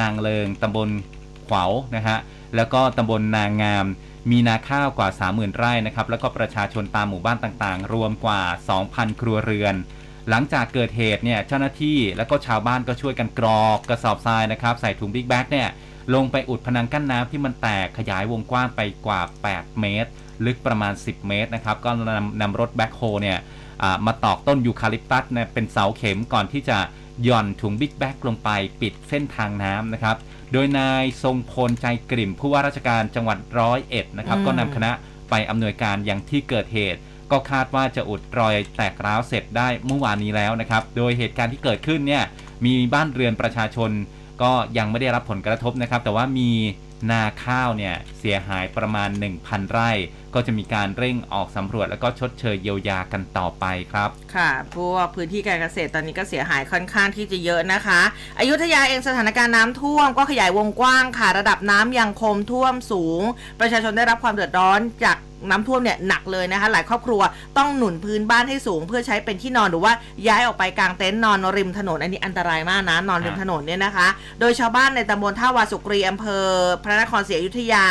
[0.00, 0.88] นางเลิงตำบล
[1.48, 2.18] ขวาวนะฮะ
[2.56, 3.86] แล้วก็ตำบลนางงาม
[4.30, 8.42] มีนาข้าวกว่า 30,000 ไร่นะครับแล้วก็ประชาชนตามหมู่บ้านต่างๆ รวมกว่า
[8.80, 9.74] 2,000 ครัวเรือน
[10.30, 15.68] หลังจากเกิดเหตุเนี่ยเจ้าหน้าที่แล้วก็ชาวบ้านก็ช่วยกันกรอกกระสอบทรายนะครับ ใส่ถุงบิ๊กแบ็กเนี่ย
[16.14, 19.20] ลงไปอุดพนังกั้นน้ำที่มันแตกขยายวงกว้างไปกว่า
[19.52, 20.10] 8 เมตร
[20.46, 23.38] ลึกประมาณ 10 เมตรนะครับ ก็นำนำรถแบ็คโฮเนี่ย
[23.82, 26.78] อ่ามาตอกต้นยูคาลิปตัสเนี่ยเป็นเสาเข็มก่อนที่จะ
[27.24, 28.50] หย่อนถุงบิ๊กแบ็กลงไป
[28.80, 30.16] ปิดเส้นทางน้ำนะครับ
[30.52, 34.90] โดยนายทรงพลใจกลิ่มผู้ว่าราชการจังหวัดร้อยเอ็ดนะครับอืมก็นำคณะ
[35.30, 37.00] ไปอำนวยการอย่างที่เกิดเหตุ
[37.32, 42.24] ก็คาดว่าจะอุดรอยแตกร้าวเสร็จได้เมื่อวานนี้แล้วนะครับ โดยเหตุการณ์ที่เกิดขึ้นเนี่ย
[42.64, 43.90] มีบ้านเรือนประชาชน
[44.42, 46.50] ก็ยังไม่ได้รับผลกระทบนะครับ แต่ว่ามี
[47.10, 49.08] นาข้าวเนี่ยเสียหายประมาณ
[49.40, 49.90] 1,000 ไร่
[50.34, 58.00] ก็จะมีการเร่งออกสำรวจแล้วก็ชดเชยเยียวยากันต่อไปครับ ค่ะพวกพื้นที่การเกษตรตอนนี้ก็เสียหายค่อนข้างที่จะเยอะนะคะ
[58.38, 63.22] อยุธยาเองสถานการณ์น้ำท่วมก็ขยายวงกว้างค่ะ ระดับน้ำยังคงท่วมสูง
[63.60, 65.16] ประชาชนได้รับความเดือดร้อนจาก
[65.50, 67.20] น้ำท่วมเนี่ยหนักเลยนะคะ หลายครอบครัว
[67.58, 69.92] ต้องหนุนพื้นบ้านให้สูง เพื่อใช้เป็นที่นอนหรือว่า
[70.28, 74.08] ย้ายออกไปกลางเต็นท์นอนริมถนนอันนี้อันตรายมากนะนอนริมถนนเนี่ยนะคะ
[74.40, 76.46] โดยชาวบ้านในตำบลท่าวาสุกรีอำเภอ
[76.84, 77.84] พระนครศรีอยุธยา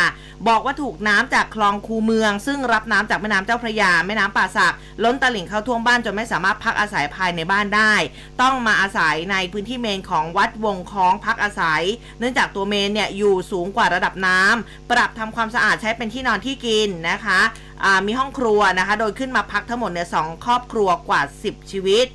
[0.48, 4.74] บอกว่าถูกน้ำจากคลองคูเมือง ซึ่งรับน้ำจากแม่น้ำเจ้าพระยาแม่น้ำป่าสัก
[5.04, 7.94] ล้นตลิ่งเข้าท่วมบ้านจนไม่สามารถพักอาศัยภายในบ้านได้
[8.42, 11.84] ต้องมาอาศัยในพื้นที่เมนของวัดวงคล้องพักอาศัย
[12.20, 17.39] เนื่องจากตัวเมนเนี่ยอยู่สูงกว่าระดับน้ำปรับทำความสะอาดใช้เป็นที่นอนที่กินนะคะ
[18.08, 22.06] มีห้องครัวนะคะ โดยขึ้นมาพักทั้งหมดเนี่ยสองครอบครัวกว่า 10 ชีวิต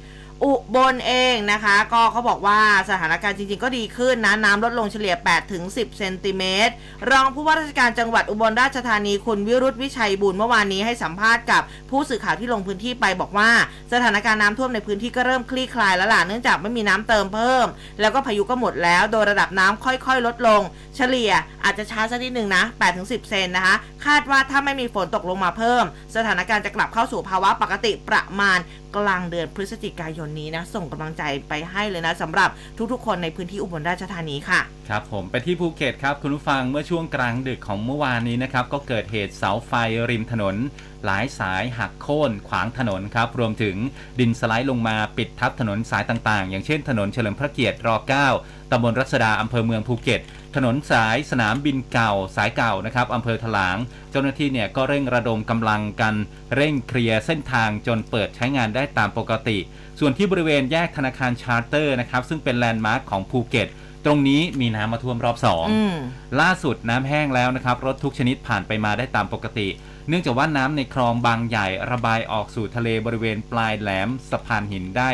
[0.42, 2.60] อุบลเองนะคะ ก็เขาบอกว่า
[2.90, 6.72] สถานการณ์จริงๆก็ดีขึ้นนะน้ำลดลงเฉลี่ย 8 ถึง 10 เซนติเมตร
[7.10, 13.50] รองผู้ว่าราชการจังหวัดอุบลราชธานีคุณวิรุธวิชัยบุญเมื่อวานนี้ให้สัมภาษณ์กับผู้สื่อข่าวที่ลงพื้นที่ไปบอกว่า
[13.92, 17.66] สถานการณ์น้ำท่วมในพื้นที่ก็เริ่มคลี่คลายแล้วล่ะเนื่องจากไม่มีน้ำเติมเพิ่ม
[18.00, 20.62] แล้วก็พายุก็หมดแล้ว โดยระดับน้ำค่อยๆ ลดลง
[20.96, 21.32] เฉลี่ย
[21.64, 23.74] อาจจะช้าสักนิดหนึ่งนะ 8 ถึง 10 เซนนะคะ
[24.06, 25.84] คาดว่าถ้าไม่มีฝนตกลงมาเพิ่ม
[26.16, 28.58] สถานการณ์จะกลับเข้าสู่ภาวะปกติประมาณ
[28.96, 32.50] กลางเดือนพฤศจิกายนนี้นะ ส่งกำลังใจไปให้เลยนะสำหรับ
[32.92, 39.72] ทุกๆ คนในพื้นที่อุบลราชธานีค่ะ ครับผมไปที่ภูเก็ตครับคุณผู้ฟังเมื่อช่วงกลางดึกของเมื่อวานนี้นะครับ ก็เกิดเหตุเสาไฟ
[40.10, 40.56] ริมถนน
[41.04, 43.76] หลายสายหักโค่นขวางถนนครับ รวมถึง
[44.20, 47.88] ดินสไลด์ลงมาปิดทับถนนสายต่างๆ อย่างเช่นถนนเฉลิมพระเกียรติร
[48.30, 50.20] 9 ตำบลรัษฎาอำเภอเมืองภูเก็ต
[50.54, 53.76] ถนนสายสนามบินเก่าสายเก่านะครับอำเภอถลาง
[54.10, 56.14] เจ้าหน้าที่เนี่ยก็เร่งระดมกำลังกัน
[56.54, 59.58] เร่งเคลียร์เส้นทางจนเปิดใช้งานได้ตามปกติ
[60.00, 63.68] ส่วนที่บริเวณแยกธนาคารชาร์เตอร์ดนะครับซึ่งเป็นแลนด์มาร์คของภูเก็ต
[64.04, 65.96] ตรงนี้มีน้ำมาท่วมรอบสองอืม
[66.40, 69.68] ล่าสุดน้ำแห้งแล้วนะครับรถทุกชนิดผ่านไปมาได้ตามปกติ
[70.08, 75.10] เนื่องจากว่าน้ำในคลองบางใหญ่ระบายออกสู่ทะเลบริเวณปลายแหลมสะพานหินได้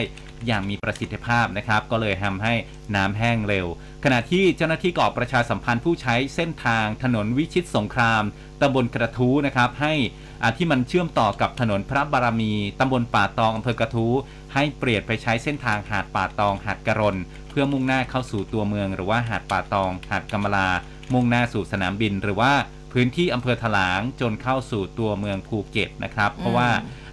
[0.47, 2.55] อย่างมีประสิทธิภาพนะครับ ก็เลยทำให้
[2.97, 3.67] น้ำแห้งเร็ว
[4.05, 8.23] ขณะที่เจ้าหน้าที่กอบประชาสัมพันธ์ผู้ใช้เส้นทางถนนวิชิตสงคราม
[8.61, 9.95] ตำบลกระทู้นะครับให้
[10.43, 14.15] อาที่มันเชื่อมต่อกับถนนพระบารมีตำบลป่าตองอำเภอกระทู้
[14.55, 17.17] ให้เปลี่ยนไปใช้เส้นทางหาดป่าตองหาดกระรน
[17.49, 20.69] เพื่อมุ่งหน้าเข้าสู่ตัวเมือง หรือว่าหาดป่าตองหาดกำมะลา
[21.13, 22.53] มุ่งหน้าสู่สนามบิน หรือว่า
[22.93, 26.69] พื้นที่อำเภอถลางจนเข้าสู่ตัวเมืองภูเก็ตนะครับ เพราะว่า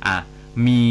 [0.08, 0.18] อะ
[0.68, 0.84] มี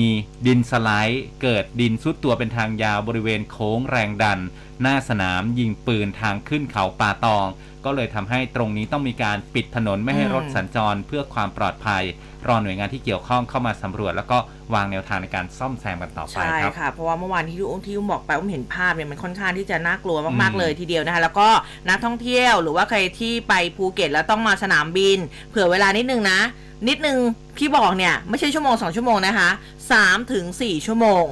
[0.46, 4.40] ดินสไลด์เกิดดินซุดตัวเป็นทางยาวบริเวณโค้งแรงดัน
[4.82, 7.46] หน้าสนามยิงปืนทางขึ้นเขาป่าตอง
[7.84, 12.02] ก็เลยทำให้ตรงนี้ต้องมีการปิดถนนไม่ให้อืมรถสัญจรเพื่อความปลอดภัย
[12.46, 14.38] รอหน่วยงานที่เกี่ยวข้องเข้ามาสำรวจ แล้วก็
[14.74, 21.48] วางแนวทางในการซ่อมแซมกันต่อไปใช่ครับค่ะเพราะว่าเมื่อวานที่อุ้มที่อุ้มบอกไปอุ้มเห็นภาพเนี่ยมันค่อนข้างที่จะน่ากลัวมากอืมๆเลยทีเดียวนะคะแล้วก็
[21.88, 25.18] นักท่องเที่ยวหรือว่าใครที่ไปภูเก็ตแล้วต้องมาสนามบิน
[25.50, 26.40] เผื่อเวลานิดนึงนะ
[26.88, 27.18] นิดนึง
[27.58, 29.48] ที่บอกเนี่ยไม่ใช่ชั่วโมง 2 ชั่วโมงนะคะ
[29.90, 31.24] 3ถึง4ชั่วโมง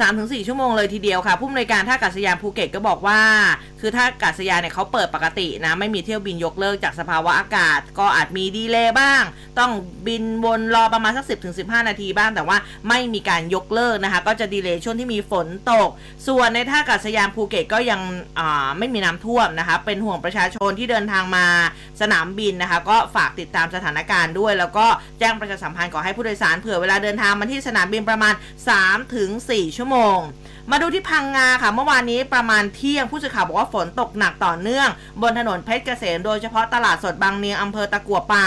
[0.00, 3.20] 3ถึง4ชั่วโมงเลยทีเดียวค่ะ ผู้อำนวยการท่าอากาศยานภูเก็ตก็บอกว่า
[3.80, 9.22] คือท่าอากาศยานเนี่ยเขาเปิดปกตินะ ไม่มีเที่ยวบินยกเลิกจากสภาวะอากาศ ก็อาจมี delay บ้าง
[9.58, 9.70] ต้อง
[10.06, 12.56] บินวนรอประมาณสัก 10ถึง15 นาทีบ้าง แต่ว่า
[12.88, 15.88] ไม่มีการยกเลิกนะคะ ก็จะดีเลย์ช่วงที่มีฝนตก
[16.26, 18.00] ส่วนในท่าอากาศยานภูเก็ตก็ยัง
[18.78, 21.46] ไม่มีน้ำท่วมนะคะ เป็นห่วงประชาชนที่เดินทางมา
[22.00, 24.86] สนามบินนะคะ ก็ฝากติดตามสถานการณ์ด้วย แล้วก็
[25.18, 28.34] แจ้งประชาสัมพันธ์ขอให้ผู้โดยสารเผื่อเวลาเดินทางมาที่สนามบินประมาณ
[28.74, 30.18] 3-4ถึง4ชั่วโมง
[30.70, 34.88] มาดูที่พังงาค่ะ เมื่อวานนี้ประมาณเที่ยงผู้สื่อข่าวบอกว่าฝนตกหนักต่อเนื่อง
[35.22, 38.46] บนถนนเพชรเกษมโดยเฉพาะตลาดสดบางเนียงอำเภอตะกัวป่า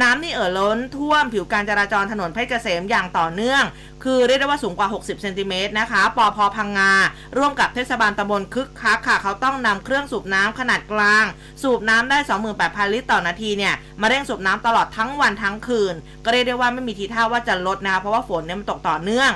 [0.00, 3.62] น้ำนี่เอ่อล้นท่วมผิวการจราจรถนนเพชรเกษมอย่างต่อเนื่อง
[4.04, 6.92] คือเรียกได้ว่าสูงกว่า 60 เซนติเมตรนะคะปอพพังงา
[7.38, 11.24] ร่วมกับเทศบาลตำบลคึกคักค่ะ เขาต้องนำเครื่องสูบน้ำขนาดกลาง
[11.62, 12.18] สูบน้ำได้
[12.56, 19.32] 28,000 ลิตรต่อนาทีเนี่ยมาเร่งสูบน้ำตลอดทั้งวันทั้งคืน ก็เรียกได้ว่าไม่มีทีท่าว่าจะลดนะคะเพราะว่าฝนเนี่ยมันตกต่อเนื่อง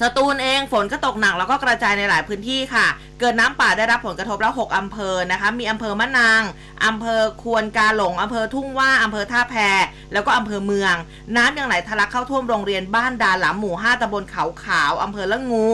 [0.00, 2.86] สตูลเองฝนก็ตกหนักแล้วก็กระจายในหลายพื้นที่ค่ะ
[3.20, 6.42] เกิดน้ำป่าได้รับผลกระทบแล้ว 6อำเภอนะคะ มีอำเภอมะนาง
[6.86, 9.54] อำเภอควนกาหลงอำเภอทุ่งว่าอำเภอท่าแพ
[10.12, 10.94] แล้วก็อำเภอเมือง
[11.36, 15.66] น้ำยังไหลทะลักเข้าท่วมโรงเรียนบ้านดาหลามหมู่5ตำบลเขาขาวอำเภอละงู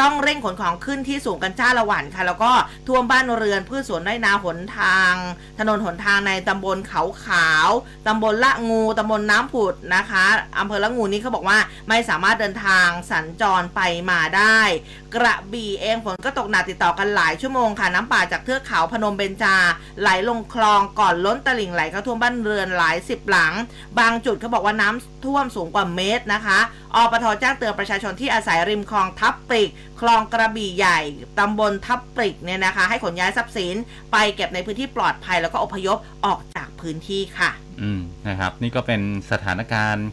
[0.00, 2.52] ต้องเร่งขนของขึ้นที่สูงกันจ้าละหวันค่ะ แล้วก็
[2.88, 5.12] ท่วมบ้านเรือนพืชสวนไร่นาหนทาง
[5.58, 7.68] ถนนหนทางในตำบลเขาขาว
[8.06, 10.24] ตำบลละงูตำบลน้ำผุดนะคะ
[10.58, 11.58] อำเภอละงูนี่เขาบอกว่า
[11.88, 14.60] ไม่สามารถเดินทางสัญจรไปมาได้
[15.14, 19.56] กระบี่เองฝนก็ตกหนักติดต่อกันหลายชั่วโมงค่ะ น้ำป่าจากเทือกเขาพนมเบญจา
[20.00, 23.52] ไหลลงคลองก่อนล้นตลิ่งไหลเข้าท่วมบ้านเรือนหลายสิบหลัง
[23.98, 26.58] บางจุดเขาบอกว่าน้ำท่วมสูงกว่าเมตรนะคะ
[26.94, 31.00] อปทแจ้งเตือนประชาชนที่อาศัยริมคลองทับปริก คลองกระบี่ใหญ่
[31.38, 33.74] ตำบลทับปริกเนี่ยนะคะ ให้ขนย้ายทรัพย์สิน
[34.12, 37.50] ไปเก็บในพื้นที่ปลอดภัยแล้วก็อพยพออกจากพื้นที่ค่ะ
[37.82, 39.00] อืมนะครับ นี่ก็เป็น
[39.30, 40.06] สถานการณ์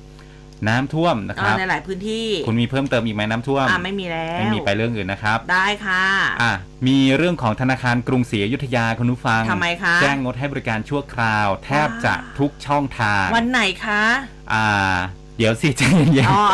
[0.68, 6.04] น้ำท่วมนะคเอรัอบในหลายพื้นที่ คุณมีเพิ่มเติมอีกไหมน้ำท่วมอ่าไม่มีแล้วไม่มีไปเรื่องอื่นนะครับ ได้ค่ะ
[6.42, 6.52] อะ
[6.88, 14.04] มีเรื่องของธนาคารกรุงศรีอยุธยาคุณผู้ฟังทำไมคะแจ้งงดให้บริการชั่วคราว แทบจะทุกช่องทาง วันไหนคะ
[14.54, 14.68] อ่า
[15.38, 15.82] เดี๋ยวสิใจ
[16.14, 16.46] เย็นอ๋อ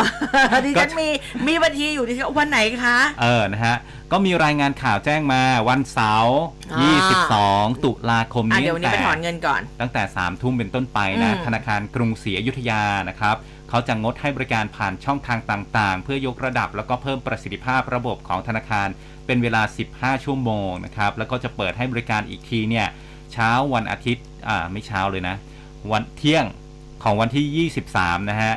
[0.65, 1.07] ดิฉันก็มี
[1.47, 3.75] มีบัญชีอยู่ดิฉันวันไหนคะๆเออ นะฮะ
[4.11, 6.39] ก็มีรายงานข่าวแจ้งมาวันเสาร์
[6.73, 7.37] อ่า
[7.71, 13.35] 22 ตุลาคมอะนี้เดี๋ยววันนี้ไปตั้งถแต่อนเงินก่อน ตั้งแต่3ามทุ่มเป็นต้นไปนะอืมธนาคารกรุงศรีอยุธยานะครับ
[13.69, 18.87] เขาจะงดให้บริการผ่านช่องทางต่างๆ เพื่อยกระดับแล้วก็เพิ่มประสิทธิภาพระบบของธนาคาร
[19.25, 19.61] เป็นเวลา
[19.93, 22.87] 15 ชั่วโมงนะครับแล้วก็จะเปิดให้บริการอีกทีเนี่ย
[23.33, 25.35] เช้าวันอาทิตย์อ่าไม่เช้าเลยนะ
[25.91, 26.45] วันเที่ยง
[27.03, 28.53] ของวันที่ 23 นะฮะ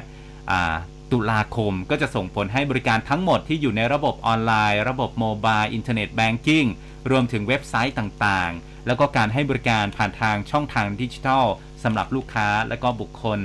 [0.51, 0.75] อ่า
[1.13, 6.65] ตุลาคมก็จะส่งผลให้บริการทั้งหมดที่อยู่ในระบบออนไลน์ ระบบ mobile internet banking
[7.11, 11.45] รวมถึงเว็บไซต์ต่างๆ แล้วก็การให้บริการผ่านทางช่องทางดิจิทัล
[11.85, 13.41] สำหรับลูกค้าและก็บุคคล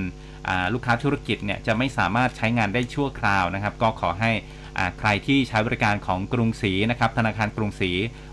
[0.74, 4.32] ลูกค้าธุรกิจเนี่ยจะไม่สามารถใช้งานได้ชั่วคราวนะครับ ก็ขอให้
[4.78, 7.90] อ่าใครที่ใช้บริการของกรุงศรีนะครับธนาคารกรุงศรี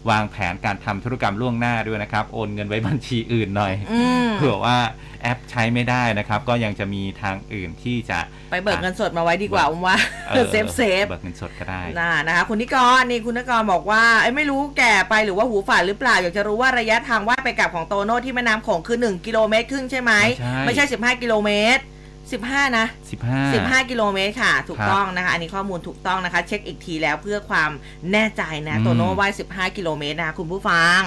[0.09, 4.77] วางแผนการทำธุรกรรมล่วงหน้าด้วยนะครับ โอนเงินไว้บัญชีอื่นหน่อยอืมเผื่อว่า
[5.21, 8.19] แอปใช้ไม่ได้นะครับ ก็ยังจะมีทางอื่นที่จะ
[8.51, 9.97] ไปเบิกเงินสดมาไว้ดีกว่าผมว่า
[10.31, 21.83] ออ safe safe เบิกเงินสดก็ได้น่านะคะคุณนิกรนี่คุณนิกรบอกว่าไอ้ยไม่รู้แก่ไปหรือว่าหูฝาดหรือเปล่าอยากจะรู้ว่าระยะทางว่ายไปกลับของโตโน่ที่แม่น้ำโขงคือ 1 กิโลเมตรครึ่งใช่ไหมไม่ใช่ไม่ใช่15 กิโลเมตร
[22.31, 22.85] 15 นะ
[23.23, 27.71] 15 15 กิโลเมตรค่ะ ถูกครับต้องนะคะ อันนี้ข้อมูลถูกต้องนะคะ เช็คอีกทีแล้วเพื่อความ
[28.11, 30.99] แน่ใจนะอืมโตโน่ว่าย15 กิโลเมตรนะคะคุณผู้ฟัง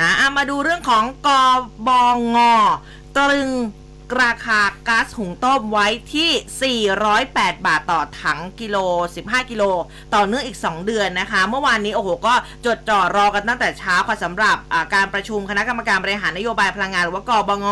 [0.00, 1.28] นะอะมาดูเรื่องของก
[1.88, 1.90] บ
[2.36, 2.38] ง
[3.16, 3.50] ตรึง
[4.20, 8.76] ราคาก๊าซหุงต้มไว้ที่ 408 บาทต่อถังกิโล
[9.16, 9.64] 15 กิโล
[10.14, 12.34] ต่อเนื่องอีก 2 เดือนนะคะ เมื่อวานนี้โอ้โหก็
[12.66, 14.56] จดจ่อรอกันตั้งแต่เช้าค่ะสำหรับ
[14.94, 17.66] การประชุมคณะกรรมการบริหารนโยบายพลังงานหรือว่ากบง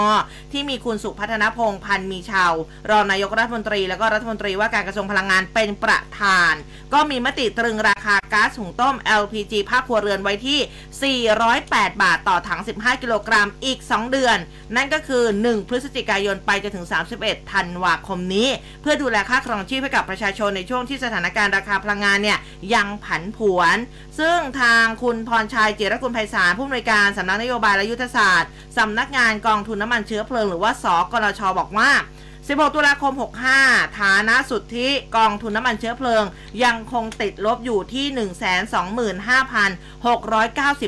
[0.53, 2.53] ที่มีคุณสุพัฒนพงษ์พันธ์มีชาว
[2.91, 6.55] รองนายกรัฐมนตรี แล้วก็รัฐมนตรีว่าการกระทรวงพลังงานเป็นประธาน
[6.95, 11.19] ก็มีมติตรึงราคาก๊าซหุงต้ม LPG ภาคครัวเรือนไว้ที่
[11.51, 14.39] 408 บาทต่อถัง 15 กิโลกรัมอีก 2 เดือน
[14.77, 16.87] นั่นก็คือ 1 พฤศจิกายนนไปจนถึง
[17.19, 18.49] 31 ธันวาคมนี้
[18.83, 22.39] เพื่อดูแลค่าครองชีพให้กับประชาชนในช่วงที่สถานการณ์ราคาพลังงานเนี่ย
[22.75, 23.77] ยังผันผวน
[24.19, 31.91] ซึ่งทางคุณพรชัยจิรกุลไพศาลผู้อำนวยการสำนักนโยบายและยุทธศาสตร์สำนักงานกองทุนน้ำมันเชื้อเพลิงหรือว่าสกลชบอกว่า
[32.41, 33.13] 16 ตุลาคม
[33.57, 36.25] 65 ฐานะสุทธิกองทุนน้ำมันเชื้อเพลิง
[36.65, 38.07] ยังคงติดลบอยู่ที่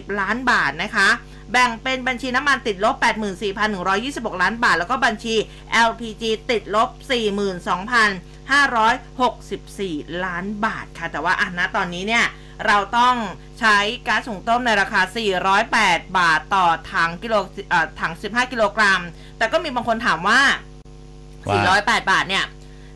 [0.09, 1.09] 125,690 ล้านบาทนะคะ
[1.53, 2.96] แบ่งเป็นบัญชีน้ำมันติดลบ
[3.68, 5.34] 84,126 ล้านบาท แล้วก็บัญชี
[5.88, 6.88] LPG ติดลบ
[9.30, 12.24] 42,564 ล้านบาทค่ะ แต่ว่าอะนะตอนนี้เนี่ย
[12.66, 13.14] เราต้อง
[13.61, 13.76] ใช้
[14.07, 15.00] ก๊าซหุงต้มในราคา
[15.59, 17.34] 408 บาทต่อถังกิโล
[17.70, 19.03] เอ่อถัง 15 กิโลกรัม
[19.38, 20.40] แต่ก็มีบางคนถามว่า
[21.48, 22.44] ว่า 408 บาทเนี่ย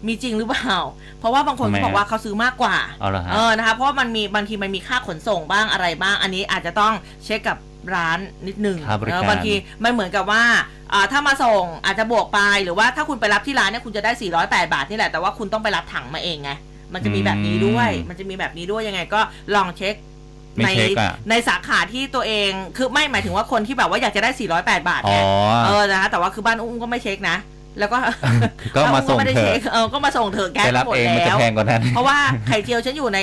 [0.07, 0.75] มีจริงหรือเปล่า
[1.19, 6.95] เพราะว่าบางคนทำไมเขาบอกว่าเขาซื้อมากกว่า เอาละฮะเออนะคะ เพราะว่ามันมีบางทีมันมีค่าขนส่งบ้างอะไรบ้าง อันนี้อาจจะต้อง
[7.25, 7.57] เช็คกับ
[7.95, 10.43] ร้านนิดนึงค่าบริการเออบางทีมันเหมือนกับว่า
[10.93, 14.11] อ่าถ้ามาส่งอาจจะบวกไปหรือว่าถ้าคุณไปรับที่ร้านเนี่ยคุณจะได้
[14.43, 16.51] 408 บาทนี่แหละ แต่ว่าคุณต้องไปรับถังมาเองไง
[16.95, 19.21] มันจะมีแบบนี้ด้วยมันจะมีแบบนี้ด้วยยังไงก็
[19.55, 19.95] ลองเช็ค
[20.57, 25.17] ไม่ในเช็คอะ ในสาขาที่ตัวเองคือไม่หมายถึงว่าคนที่แบบว่าอยากจะได้ 408 บาทอ๋อ ไง
[25.67, 27.37] เออนะคะแต่ว่าคือบ้านอุ้มก็ไม่เช็คนะ
[27.79, 27.99] แล้วก็
[28.77, 33.21] ก็มาส่งบ้นอุ้ไม่ได้เถอะช็คเออก็มาส่งเถอะแก๊สไปรับหมดเองมันจะแล้ว แพงกว่านั้น เพราะว่าไข่เจียวฉันอยู่ใน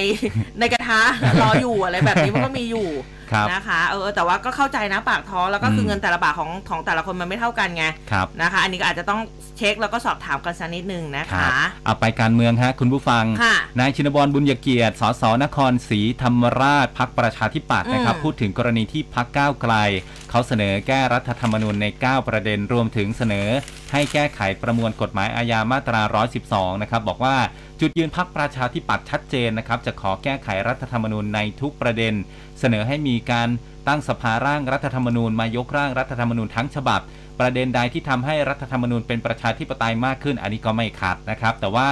[0.59, 0.99] ในกระทะ
[1.41, 2.87] รออยู่อะไรแบบนี้มันก็มีอยู่
[3.22, 3.22] ครับ
[3.53, 9.21] นะคะเออแต่ว่าก็เข้าใจนะปากท้องแล้วก็คือมเงินแต่ละบาทของของแต่ละคนมันไม่เท่ากันไงครับนะคะ อันนี้ก็อาจจะต้อง
[9.57, 11.51] เช็คแล้วก็สอบถามกันสักนิดนึงนะครัคะบ
[11.85, 19.73] เอาไปการเมืองฮะคุณผู้ฟังค่ะนายชินบรบุญยเกียรติสสนครศรีธรรมราชพักประชาธิปัตย์นะครับอืมพูดถึงกรณีที่พักก้าวไกล
[20.29, 23.47] เขาเสนอแก้รัฐธรรมนูญใน 9 ประเด็นรวมถึงเสนอ
[23.93, 26.01] ให้แก้ไขประมวลกฎหมายอาญามาตรา
[26.43, 27.35] 112 นะครับบอกว่า
[27.85, 32.13] จุดยืนพักประชาธิปัตย์ชัดเจนนะครับ จะขอแก้ไขรัฐธรรมนูญในทุกประเด็น
[32.59, 33.49] เสนอให้มีการ
[33.87, 37.01] ตั้งสภาร่างรัฐธรรมนูญมายกร่างรัฐธรรมนูญทั้งฉบับ
[37.39, 41.89] ประเด็นใดที่ทำให้รัฐธรรมนูญเป็นประชาธิปไตยมากขึ้น อันนี้ก็ไม่ขัดนะครับ แต่ว่า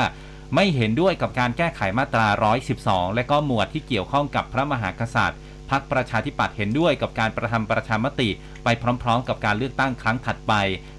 [0.56, 2.28] ไม่เห็นด้วยกับการแก้ไขมาตรา
[2.72, 5.40] 112 และก็หมวดที่เกี่ยวข้องกับพระมหากษัตริย์
[5.72, 8.30] พักประชาธิปัตย์เห็นด้วยกับการประทำประชามติ
[8.64, 8.68] ไป
[9.04, 10.54] พร้อม ๆ กับการเลือกตั้งครั้งถัดไป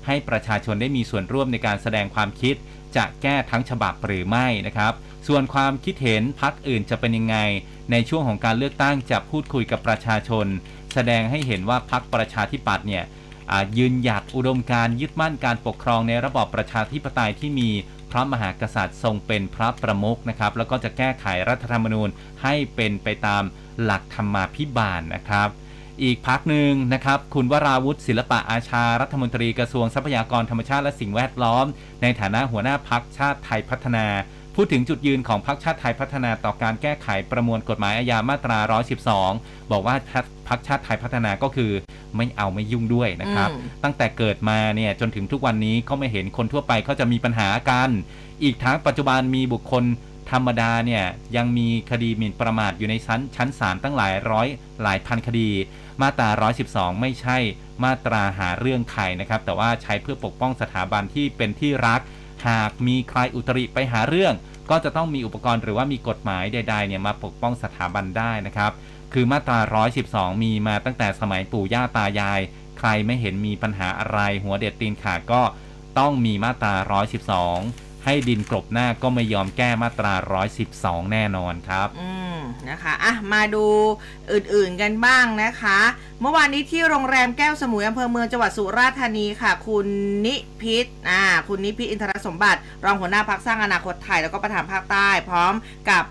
[0.07, 2.57] ให้ประชาชนได้มีส่วนร่วมในการแสดงความคิด
[2.97, 4.93] จะแก้ทั้งฉบับหรือไม่นะครับ
[5.28, 7.36] ส่วนความคิดเห็นพักอื่นจะเป็นยังไง
[7.90, 10.47] ในช่วงของการเลือกตั้งจะพูดคุยกับประชาชน
[10.95, 13.05] แสดงให้เห็นว่าพักประชาธิปัตย์เนี่ย
[13.78, 17.70] ยืนหยัดอุดมการยึดมั่นการปกครองในระบอบประชาธิปไตยที่มี
[18.11, 22.09] พระมหากษัตริย์ทรงเป็นพระประมุขนะครับ แล้วก็จะแก้ไขรัฐธรรมนูญ
[22.43, 23.43] ให้เป็นไปตาม
[23.82, 25.49] หลักธรรมาภิบาลนะครับ
[26.03, 31.66] อีกพักหนึ่งนะครับ คุณวราวุฒิศิลปะอาชารัฐมนตรีกระทรวงทรัพยากรธรรมชาติและสิ่งแวดล้อม
[32.03, 34.07] ในฐานะหัวหน้าพักชาติไทยพัฒนา
[34.55, 38.59] พูดถึงจุดยืนของพรรคชาติไทยพัฒนาต่อการแก้ไขประมวลกฎหมายอาญามาตรา
[39.16, 41.70] 112 บอกว่าพรรคพรรคชาติไทยพัฒนาก็คือ
[42.16, 47.88] ไม่เอาไม่ยุ่งด้วยนะครับอืมตั้งแต่เกิดมาเนี่ยจนถึงทุกวันนี้ก็ไม่เห็นคนทั่วไปเขาจะมีปัญหากัน
[48.42, 49.84] อีกทั้งปัจจุบันมีบุคคล
[50.30, 51.05] ธรรมดาเนี่ย
[51.36, 54.46] ยังมีคดีหมิ่นประมาทอยู่ในชั้นชั้นศาลตั้งหลายร้อย
[54.82, 55.50] หลายพันคดี
[56.03, 56.28] มาตรา
[56.66, 57.38] 112 ไม่ใช่
[57.84, 62.01] มาตราหาเรื่องใครนะครับ แต่ว่าใช้เพื่อปกป้องสถาบันที่เป็นที่รัก
[62.49, 64.34] หากมีใครอุตริไปหาเรื่อง
[64.70, 68.72] ก็จะต้องมีอุปกรณ์หรือว่ามีกฎหมายใดๆเนี่ยมาปกป้องสถาบันได้นะครับ
[69.12, 69.59] คือมาตรา
[70.03, 72.40] 112 มีมาตั้งแต่สมัยปู่ย่าตายาย
[72.78, 75.43] ใครไม่เห็นมีปัญหาอะไรหัวเด็ดตีนขาดก็
[75.99, 76.74] ต้องมีมาตรา
[77.38, 80.14] 112 ให้ดินกลบหน้าก็ไม่ยอมแก้มาตรา
[80.62, 82.38] 112 แน่นอนครับ อืม
[82.68, 83.64] นะคะอะมาดู
[84.32, 85.78] อื่นๆกันบ้างนะคะ
[86.20, 89.86] เมื่อวานนี้ที่โรงแรมแก้วสมุยอำเภอเมืองจังหวัดสุราษฎร์ธานีค่ะ คุณ
[90.26, 95.55] นิพิษอ่าคุณนิพิษอินทรสมบัติ รองหัวหน้าพักสร้างอนาคตไทย แล้วก็ประธานภาคใต้ พร้อม
[95.90, 96.05] กับ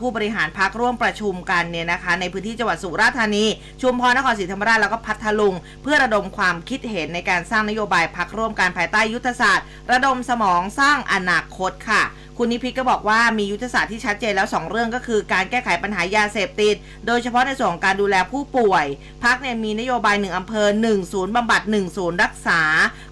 [0.00, 3.44] ผู้บริหารพักร่วมประชุมกันเนี่ยนะคะ ในพื้นที่จังหวัดสุราษฎร์ธานี
[3.82, 12.02] ชุมพรนครศรีธรรมราชแล้วก็พัทลุง เพื่อระดมความคิดเห็นในการสร้างนโยบายพักร่วมการภายใต้ยุทธศาสตร์ ระดมสมองสร้างอนาคตค่ะ
[12.40, 16.74] คุณนิพิษก็บอกว่ามียุทธศาสตร์ที่ชัดเจนแล้ว 2 เรื่องก็คือการแก้ไขปัญหายาเสพติด
[17.06, 18.86] โดยเฉพาะในส่วนของการดูแลผู้ป่วย
[19.24, 22.60] พักเนี่ยมีนโยบาย 1อำเภอ 1 ศูนย์บำบัด 1 ศูนย์รักษา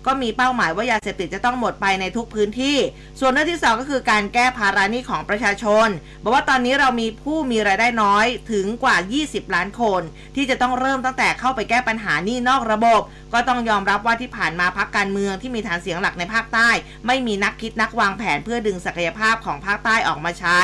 [0.06, 2.76] ก็มีเป้าหมายว่ายาเสพติดจะต้องหมดไปในทุกพื้นที่
[3.20, 5.88] ส่วนเรื่องที่ 2 ก็คือการแก้ภาระหนี้ของประชาชน
[6.22, 8.96] บอกว่าตอนนี้เรามีผู้มีรายได้น้อยถึงกว่า
[9.26, 10.02] 20 ล้านคน
[10.36, 13.00] ที่จะต้องเริ่มตั้งแต่เข้าไปแก้ปัญหาหนี้นอกระบบ
[13.34, 16.68] ก็ต้องยอมรับว่าที่ผ่านมาพักการเมืองที่มีฐานเสียงหลักในภาคใต้
[17.06, 20.60] ไม่มีนักคิดนักวางแผนเพื่อดึงศักยภาพของภาคใต้ออกมาใช้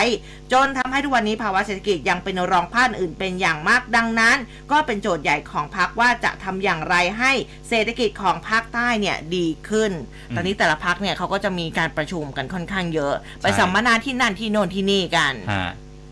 [0.53, 4.37] จนทำให้ทุกวันนี้ภาวะเศรษฐกิจยังเป็นรองภาคอื่นเป็นอย่างมากดังนั้น
[4.73, 7.33] ก็เป็นโจทย์ใหญ่ของพักว่าจะทำอย่างไรให้
[7.69, 9.93] เศรษฐกิจของภาคใต้เนี่ยดีขึ้น
[10.37, 15.63] ตอนนี้แต่ละพักเนี่ยเขาก็จะมีการประชุมกันค่อนข้างเยอะ ไปใช่สัมมนาที่นั่นที่โน่นที่นี่กันอ่า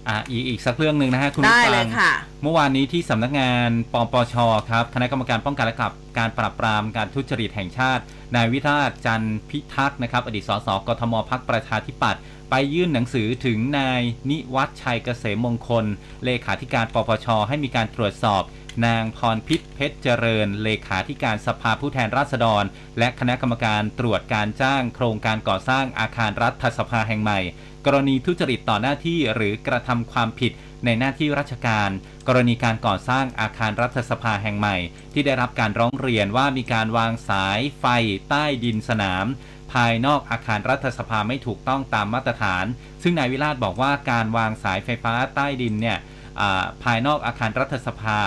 [0.08, 2.12] อ่าอีกอีกสักเรื่องหนึ่งนะฮะคุณผู้ได้ฟังเลยค่ะ
[2.42, 4.34] เมื่อวานนี้ที่สำนักงานปปช
[4.70, 8.02] ครับคณะกรรมการป้องกันและกับการปราบปรามการทุจริตแห่งชาติ
[8.34, 15.84] นายวิราชจันทร์พิทักษ์นะครับ อดีตสสกทมพักประชาธิปัตย์ ไปยื่นหนังสือถึงนายนิวัฒชัยเกษมมงคล
[16.24, 18.42] เลขาธิการปปช ให้มีการตรวจสอบ
[18.86, 22.64] นางพรพิษเพชรเจริญ เลขาธิการสภาผู้แทนราษฎร
[22.98, 27.40] และคณะกรรมการตรวจการจ้าง โครงการก่อสร้างอาคารรัฐสภาแห่งใหม่
[27.86, 30.52] กรณีทุจริตต่อหน้าที่หรือกระทำความผิด
[30.84, 31.90] ในหน้าที่ราชการ
[32.28, 34.76] กรณีการก่อสร้างอาคารรัฐสภาแห่งใหม่
[35.12, 37.84] ที่ได้รับการร้องเรียนว่ามีการวางสายไฟ
[38.28, 39.26] ใต้ดินสนาม
[39.72, 42.64] ภายนอกอาคารรัฐสภาไม่ถูกต้องตามมาตรฐาน
[43.02, 45.98] ซึ่งนายวิราชบอกว่าการวางสายไฟฟ้าใต้ดินเนี่ย
[46.84, 48.18] ภายนอกอาคารรัฐสภา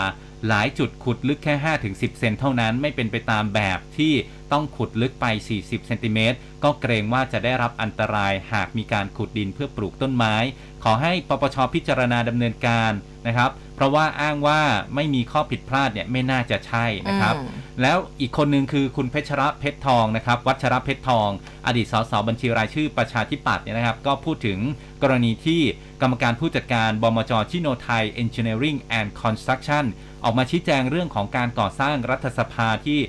[0.47, 1.55] หลายจุดขุดลึกแค่
[1.87, 4.13] 5-10 เซนเท่านั้นไม่เป็นไปตามแบบที่
[4.51, 5.25] ต้องขุดลึกไป
[5.55, 10.35] 40 เซนติเมตรก็เกรงว่าจะได้รับอันตรายหากมีการขุดดินเพื่อปลูกต้นไม้
[10.83, 12.91] ขอให้ปปชพิจารณาดำเนินการ
[13.27, 14.61] นะครับ เพราะว่าอ้างว่า
[14.95, 17.49] ไม่มีข้อผิดพลาดเนี่ยไม่น่าจะใช่นะครับอืม
[17.81, 21.29] แล้วอีกคนหนึ่งคือคุณเพชรเพชรทองนะครับ วัชรเพชรทอง
[21.67, 24.59] อดีตสสบัญชีรายชื่อประชาธิปัตย์เนี่ยนะครับ ก็พูดถึง
[25.03, 25.61] กรณีที่
[26.01, 29.85] กรรมการผู้จัดการบมจชิโนไทย Engineering and Construction
[30.23, 32.99] ออกมาชี้แจงเรื่องของการก่อสร้างรัฐสภาที่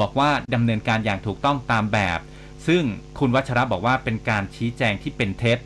[0.00, 2.20] บอกว่าดำเนินการอย่างถูกต้องตามแบบ
[2.66, 2.82] ซึ่ง
[3.18, 5.58] คุณวัชระบอกว่าเป็นการชี้แจงที่เป็นเท็จ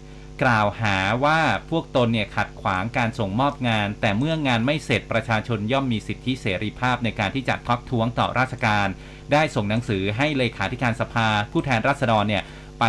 [0.43, 8.89] กล่าวหาว่าพวกตนเนี่ยขัดขวางการส่งมอบงาน แต่เมื่องานไม่เสร็จประชาชนย่อมมีสิทธิเสรีภาพในการที่จะทักท้วงต่อราชการ
[9.33, 12.43] ได้ส่งหนังสือให้เลขาธิการสภา ผู้แทนราษฎรเนี่ย
[12.81, 12.85] ไป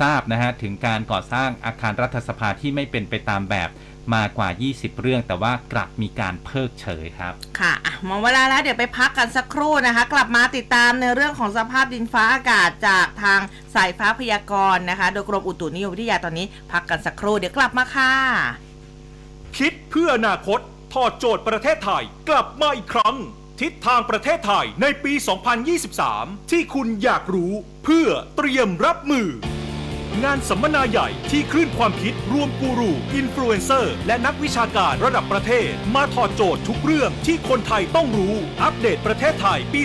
[0.00, 3.68] ทราบนะฮะถึงการก่อสร้างอาคารรัฐสภาที่ไม่เป็นไปตามแบบ
[4.14, 13.40] มากว่า 20 เรื่องแต่ว่ากลับมีการเพิกเฉยครับ ค่ะอะหมดเวลาแล้วเดี๋ยวไปพักกันสักครู่นะคะ กลับมาติดตามในเรื่องของสภาพดินฟ้าอากาศจากทาง
[13.74, 18.12] สายฟ้าพยากรณ์นะคะ โดยกรมอุตุนิยมวิทยาตอนนี้ พักกันสักครู่เดี๋ยวกลับมาค่ะ
[19.58, 20.60] คิดเพื่ออนาคต
[20.92, 23.16] ถอดโจทย์ประเทศไทยกลับมาอีกครั้ง
[23.60, 25.12] ทิศทางประเทศไทยในปี
[25.82, 27.52] 2023 ที่คุณอยากรู้
[27.84, 29.28] เพื่อเตรียมรับมือ
[30.24, 39.80] งานสัมมนาใหญ่ที่คลื่นความคิดรวมกูรูอินฟลูเอนเซอร์ และนักวิชาการระดับประเทศ มาถอดโจทย์ทุกเรื่องที่คนไทยต้องรู้ อัปเดตประเทศไทยปี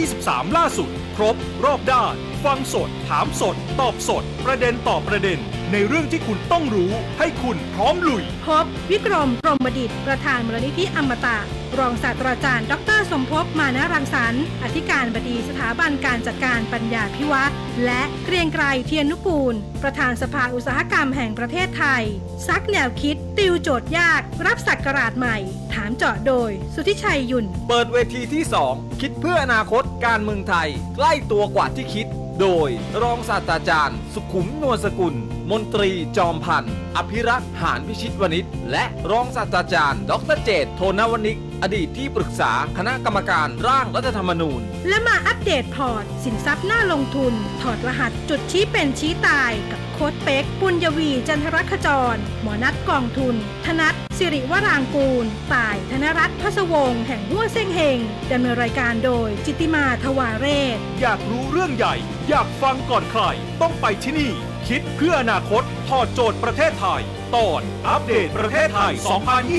[0.00, 2.14] 2023 ล่าสุด ครบ รอบด้าน
[2.44, 5.38] ฟังสด ถามสด ตอบสด ประเด็นต่อประเด็น
[5.72, 11.38] ในเรื่องที่คุณต้องรู้ ให้คุณพร้อมลุย พบวิกรมกรมดิตประธานมูลนิธิอมตะ
[11.80, 17.54] รองศาสตราจารย์ ดร สมภพมานะรังสรรค์อธิการบดีสถาบันการจัดการปัญญาพิวัตร
[17.84, 22.02] และเกรียงไกรเทียนนุกูล ประธานสภาอุตสาหกรรมแห่งประเทศไทย
[22.48, 25.36] ซักแนวคิด ติวโจทย์ยาก รับสักการาชใหม่
[25.74, 32.06] ถามเจาะโดย สุทธิชัยยุ่นเปิดเวทีที่ 2 คิดเพื่ออนาคตการเมืองไทย ใกล้ตัวกว่าที่คิด
[32.40, 32.68] โดย
[33.02, 35.14] รองศาสตราจารย์ สุขุมนวลสกุล
[35.50, 53.34] มนตรีจอมพันธ์อภิรักษ์หานพิชิตวณิชและรองศาสตราจารย์ ดรเจษฎ์ โทณะวณิก อดีตที่ปรึกษาคณะกรรมการร่างรัฐธรรมนูญ และมาอัปเดตพอร์ต สินทรัพย์น่าลงทุน ถอดรหัสจุดชี้เป็นชี้ตายกับโค้ชเป๊กปุณยวีร์ จันทรขจร หมอนัดกองทุน
[53.66, 57.98] ธนัฐ ศิริวรางกูร ต่ายธนรัชต์ พสวงศ์แห่งฮั่วเซ่งเฮง
[58.32, 60.46] ดำเนินรายการโดยจิตติมาทวาเร
[60.76, 61.94] ศ อยากรู้เรื่องใหญ่
[62.28, 63.22] อยากฟังก่อนใคร
[63.60, 64.32] ต้องไปที่นี่
[64.68, 67.02] คิดเพื่ออนาคตถอดโจทย์ประเทศไทย
[67.36, 68.92] ตอนอัปเดตประเทศไทย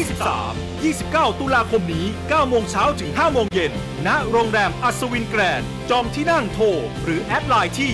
[0.09, 3.73] 2023 29 ตุลาคมนี้9โมงเช้าถึง5โมงเย็น
[4.07, 6.65] ณ โรงแรมอัศวินแกรนด์จองที่นั่งโทร
[7.03, 7.91] หรือแอดไลน์ที่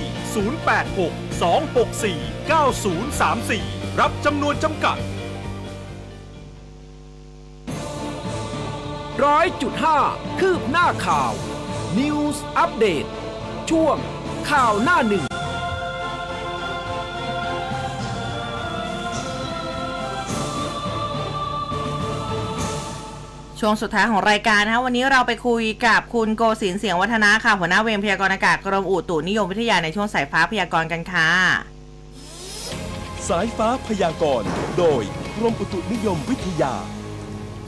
[0.76, 4.98] 086 264 9034 รับจำนวนจำกัด
[9.24, 10.00] ร้อยจุดห้า
[10.40, 11.32] คืบหน้าข่าว
[11.98, 13.06] News อัปเดต
[13.70, 13.98] ช่วง
[14.50, 15.26] ข่าวหน้าหนึ่ง
[23.62, 31.30] ช่วงสุดท้ายของรายการนะคะวันนี้เราไปคุยกับคุณโกศินทร์เสียงวัฒนะค่ะหัวหน้าเวรพยากรณ์อากาศกรมอุตุนิยมวิทยาในช่วงสายฟ้าพยากรณ์กันค่ะ
[33.28, 35.04] สายฟ้าพยากรณ์โดย
[35.38, 36.74] กรมอุตุนิยมวิทยา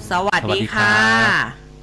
[0.09, 0.95] สวัสดีค่ะ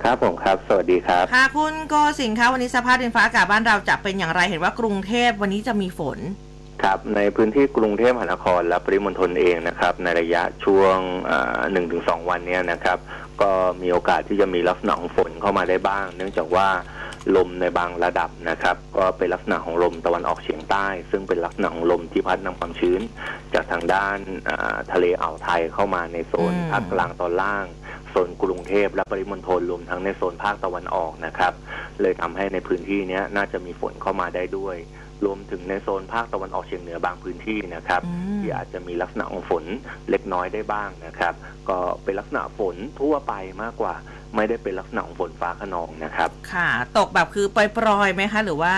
[0.03, 6.21] ครับผมครับ สวัสดีครับ ค่ะคุณโกศินทร์คะวันนี้สภาพดินฟ้าอากาศบ้านเราจะเป็นอย่างไรเห็นว่ากรุงเทพวันนี้จะมีฝน
[6.83, 10.97] ครับในพื้นที่กรุงเทพมหานครและปริมณฑลเองนะครับในระยะช่วง
[11.73, 12.99] หนึ่งถึงสองวันเนี้ยนะครับ
[13.43, 13.51] ก็
[13.83, 16.69] มีโอกาสที่จะมีลักษณะของฝนเข้ามาได้บ้าง เนื่องจากว่า
[17.37, 23.01] ลมในบางระดับนะครับ ก็เป็นลักษณะของลมตะวันออกเฉียงใต้ ซึ่งเป็นลักษณะของลมที่พัดนำความชื้น
[23.55, 24.19] จากทางด้าน
[24.49, 27.67] อ่าทะเลอ่าวไทยเข้ามาในโซนอืมภาคกลางตอนล่าง
[28.11, 31.53] โซนกรุงเทพและปริมณฑลรวมทั้งในโซนภาคตะวันออกนะครับ
[32.03, 34.77] เลยทำให้ในพื้นที่เนี้ยน่าจะมีฝนเข้ามาได้ด้วย
[35.25, 39.65] รวมถึงในโซนภาคตะวันออกเฉียงเหนือบางพื้นที่นะครับอืมที่อาจจะมีลักษณะของฝน
[40.11, 41.35] เล็กน้อยได้บ้างนะครับ
[41.69, 43.95] ก็เป็นลักษณะฝนทั่วไปมากกว่า
[44.37, 46.69] ไม่ได้เป็นลักษณะของฝนฟ้าขนองนะครับ ค่ะ
[46.99, 48.75] ตกแบบคือปล่อยๆไหมคะหรือว่า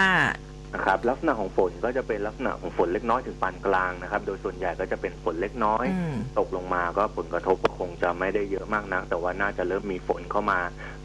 [0.74, 10.58] นะครับลักษณะของฝนก็จะเป็นลักษณะของฝนเล็กน้อยถึงปานกลางนะครับ โดยส่วนใหญ่ก็จะเป็นฝนเล็กน้อยอืมตกลงมาก็ผลกระทบก็คงจะไม่ได้เยอะมากนัก แต่ว่าน่าจะเริ่มมีฝนเข้ามา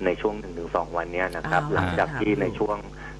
[0.05, 2.77] ในช่วงหนึ่งถึงสองวันเนี้ยนะครับอ๋อหลังจากที่ครับในช่วง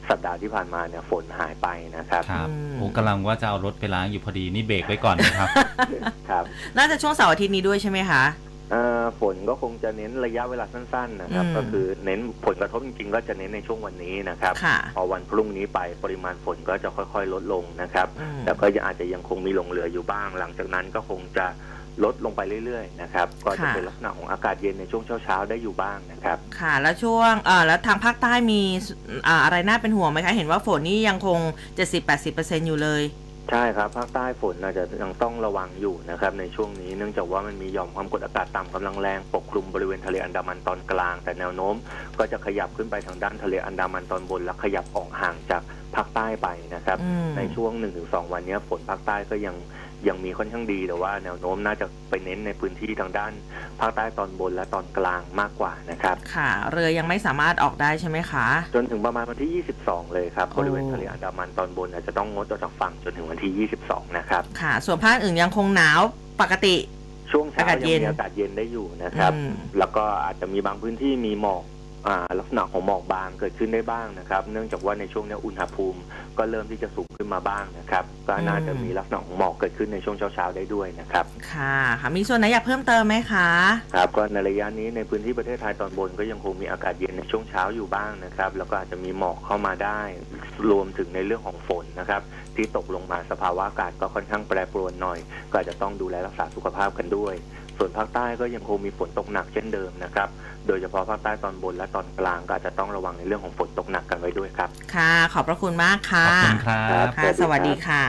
[0.10, 5.50] สัปดาห์ที่ผ่านมาเนี่ยฝนหายไปนะครับครับอืมโอ้กำลังว่าจะเอารถไปล้างอยู่พอดีนี่เบรกไว้ก่อนนะครับ
[6.30, 6.44] ครับ
[6.78, 8.24] น่าจะช่วงเสาร์อาทิตย์นี้ด้วยใช่ไหมคะ
[8.72, 21.46] เอ่อฝนก็คงจะเน้นระยะเวลาสั้น ๆ นะครับอืมก็คือเน้นผลกระทบจริง ๆ ก็จะเน้นในช่วงวันนี้นะครับค่ะพอวันพรุ่งนี้ไปปริมาณฝนก็จะค่อย ๆ ลดลงนะครับอืมแต่ก็ยังอาจจะยังคงมีหลงเหลืออยู่บ้าง หลังจากนั้นก็คงจะ
[22.04, 28.62] ลดลงไปเรื่อยๆนะครับก็จะค่ะเป็นลักษณะของอากาศเย็นในช่วงเช้าๆได้อยู่บ้างนะครับ ค่ะ แล้วช่วงเอ่อแล้วทางภาคใต้มี
[29.28, 31.40] อ่าอะไรน่าเป็นห่วงไหมคะ เห็นว่าฝนนี่ยังคง
[32.04, 33.04] 70-80%อยู่เลย
[33.52, 41.76] ใช่ครับภาคใต้ฝนอาจจะยังต้องระวังอยู่นะครับในช่วงนี้เนื่องจากว่ามันมีหย่อมความกดอากาศต่ำกำลังแรงปกคลุมบริเวณทะเลอันดามันตอนกลาง แต่แนวโน้ม
[42.20, 45.62] ก็จะขยับขึ้นไปทางด้านทะเลอันดามันตอนบนและขยับออกห่างจาก
[45.98, 47.72] ภาคใต้ไปนะครับอืมในช่วง
[48.04, 49.56] 1-2วันเนี้ยฝนภาคใต้ก็ยัง
[50.08, 53.32] ยังมีค่อนข้างดีแต่ว่าแนวโน้มน่าจะไปเน้นในพื้นที่ทางด้าน
[53.80, 66.00] ภาคใต้ตอนบนและตอนกลางมากกว่านะครับ ค่ะ เรือยังไม่สามารถออกได้ใช่ไหมคะ จนถึงประมาณวันที่ 22 เลยครับโอ้บริเวณทะเลอันดามันตอนบนอาจจะต้องงดออกจากฝั่งจนถึงวันที่ 22 นะครับ ค่ะ ส่วนภาคอื่นยังคงหนาว
[66.42, 66.76] ปกติ
[67.32, 71.77] ช่วงเช้าอากาศยังเย็นมีอากาศเย็นได้อยู่นะครับอืมแล้วก็อาจจะมีบางพื้นที่มีหมอกอ่า
[72.40, 76.00] ลักษณะของหมอกบางเกิดขึ้นได้บ้างนะครับ เนื่องจากว่าในช่วงนี้อุณหภูมิ
[76.38, 83.50] ก็เริ่มที่จะสูงขึ้นมาบ้างนะครับ ก็น่าจะมีลักษณะของหมอกเกิดขึ้นในช่วงเช้าๆได้ด้วยนะครับ ค่ะค่ะมีส่วนไหนอยากเพิ่มเติมไหมคะ
[83.96, 90.02] ครับก็ในระยะนี้ในพื้นที่ประเทศไทยตอนบนก็ยังคงมีอากาศเย็นในช่วงเช้าอยู่บ้างนะครับ แล้วก็อาจจะมีหมอกเข้ามาได้
[90.70, 92.22] รวมถึงในเรื่องของฝนนะครับ
[92.56, 95.20] ที่ตกลงมาสภาวะอากาศก็ค่อนข้างแปรปรวนหน่อย
[95.52, 97.36] ก็อาจจะต้องดูแลรักษาสุขภาพกันด้วย
[97.78, 100.30] ส่วนภาคใต้ก็ยังคงมีฝนตกหนักเช่นเดิมนะครับ
[100.68, 108.04] โดยเฉพาะภาคใต้ตอนบนและตอนกลางก็อาจจะต้องระวังในเรื่องของฝนตกหนักกันไว้ด้วยครับ ค่ะ ขอบพระคุณมากค่ะขอบคุณครับค่ะ สวัสดีค่ะ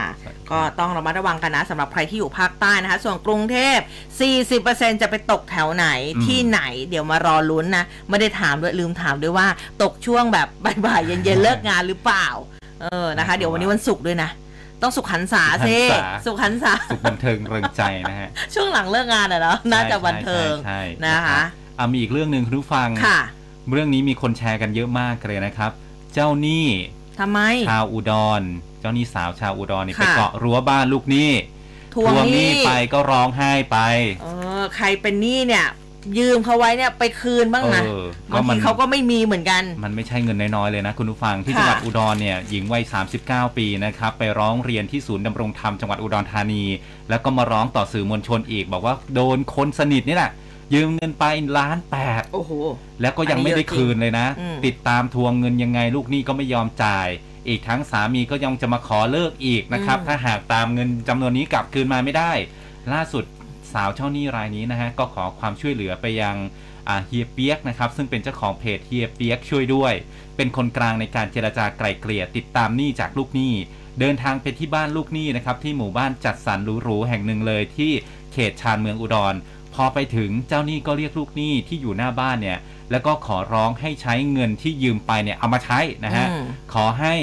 [0.51, 3.77] ก็ต้องระมัดระวังกันนะสำหรับใครที่อยู่ภาคใต้นะคะ ส่วนกรุงเทพ
[4.41, 9.47] 40%จะไปตกแถวไหนอืมที่ไหนเดี๋ยวมารอลุ้นนะ ไม่ได้ถามด้วยลืมถามด้วยว่า
[9.83, 10.47] ตกช่วงแบบ
[10.85, 12.27] บ่ายๆเย็นๆเลิกงานหรือเปล่า
[12.81, 14.29] เออนะคะ เดี๋ยววันนี้วันศุกร์ด้วยนะ
[14.81, 15.77] ต้องสุขหันษาซิ
[16.25, 21.41] สุขหันษาสุขบันเทิงเริงใจนะฮะ ช่วงหลังเลิกงานอะเนาะน่าจะบันเทิงใช่ใช่ใช่นะคะ
[21.77, 23.19] อะมีอีกเรื่องหนึ่งคุณผู้ฟังค่ะ
[23.73, 25.71] เรื่องนี้มีคนแชร์กันเยอะมากเลยนะครับ
[26.13, 26.67] เจ้าหนี้
[27.19, 28.41] ทำไม ชาวอุดร
[28.79, 31.31] เจ้าหนี้สาวชาวอุดรนี่ค่ะไปเกาะรั้วบ้านลูกหนี้
[31.95, 33.77] ทวงหนี้ไปก็ร้องไห้ไป
[34.21, 34.27] เอ
[34.59, 35.65] อ ใครเป็นหนี้เนี่ย
[36.17, 42.83] ยืมเขาไว้เนี่ยไปคืนบ้างนะเออก็บางมัทีนเขาก็ไม่มีเหมือนกัน มันไม่ใช่เงินน้อยๆเลยนะคุณผู้ฟังที่ค่ะจังหวัดอุดรเนี่ยหญิงวัย
[43.49, 46.63] 39 ปีนะครับไปร้องเรียนที่ศูนย์ดำรงธรรมจังหวัดอุดรธานี
[47.09, 50.31] แล้วก็มาร้องต่อสื่อมวลชนอีก บอกว่าโดนคนสนิทนี่แหละ
[50.73, 51.23] ยืมเงินไป
[51.57, 52.51] ล้านแปดโอ้โห
[53.01, 57.07] แล้วก็ยังไม่ได้คืนเลยนะอืมติดตามทวงเงินยังไงลูกหนี้ก็ไม่ยอมจ่าย
[57.47, 62.31] อีกทั้งสามีก็ยังจะมาขอเลิกอีกนะครับ ถ้าหากตามเงินจำนวนนี้กลับคืนมาไม่ได้
[62.93, 63.23] ล่าสุด
[63.73, 66.35] สาวเจ้าหนี้รายนี้นะฮะก็ขอความช่วยเหลือไปยัง
[66.87, 69.93] อ่าเฮียเปียกนะครับซึ่งเป็นเจ้าของเพจเฮียเปียกช่วยด้วย
[70.35, 73.53] เป็นคนกลางในการเจรจาไกล่เกลี่ยติดตามหนี้จากลูกหนี้
[73.99, 77.91] เดินทางไปที่บ้านลูกหนี้นะครับที่หมู่บ้านจัดสรรหรูๆแห่งหนึ่งเลยที่
[78.33, 79.35] เขตชานเมืองอุดร
[79.73, 82.59] พอไปถึงเจ้าหนี้ก็เรียกลูกหนี้ที่อยู่หน้าบ้านเนี่ย
[82.91, 87.13] แล้วก็ขอร้องให้ใช้เงินที่ยืมไปเนี่ยเอามาใช้นะฮะอืมขอให้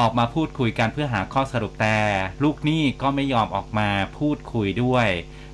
[0.00, 1.98] ออกมาพูดคุยกันเพื่อหาข้อสรุปแต่
[2.42, 3.88] ลูกหนี้ก็ไม่ยอมออกมา
[4.18, 5.08] พูดคุยด้วย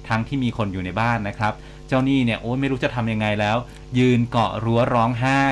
[0.08, 1.52] ทั้งที่มีคนอยู่ในบ้านนะครับ
[1.88, 3.56] เจ้าหนี้เนี่ยโอ้ยไม่รู้จะทำยังไงแล้ว
[3.98, 5.44] ยืนเกาะรั้วร้องไห้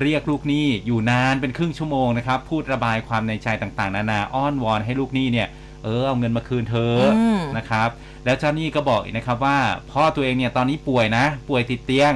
[0.00, 5.48] เรียกลูกหนี้อยู่นานเป็นครึ่งชั่วโมงนะครับ พูดระบายความในใจต่างๆ นานาอ้อนวอนให้ลูกหนี้เนี่ย
[5.84, 7.88] เออเอาเงินมาคืนเธอะอืมนะครับ
[8.24, 9.58] แล้วเจ้าหนี้ก็บอกอีกนะครับว่า
[9.92, 12.12] พ่อตัวเองเนี่ยตอนนี้ป่วยนะ ป่วยติดเตียง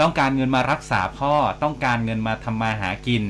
[0.00, 3.22] ต้องการเงินมารักษาพ่อต้องการเงินมาทำมาหากิน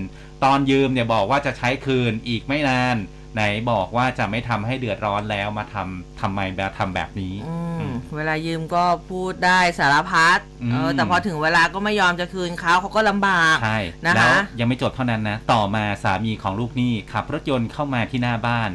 [0.44, 2.96] ตอนยืมเนี่ยบอกว่าจะใช้คืนอีกไม่นาน
[3.35, 18.70] ไหนบอกว่าจะไม่ทำให้เดือดร้อนแล้วมาทำทำไมแบบทำแบบนี้อืมอืมเวลายืมก็พูดได้สารพัดอืมเออแต่พอถึงเวลาก็ไม่ยอมจะคืนเขาเขาก็ลำบากใช่นะคะแล้วยังไม่จบเท่านั้นนะ ต่อมาสามีของลูกหนี้ขับรถยนต์เข้ามาที่หน้าบ้าน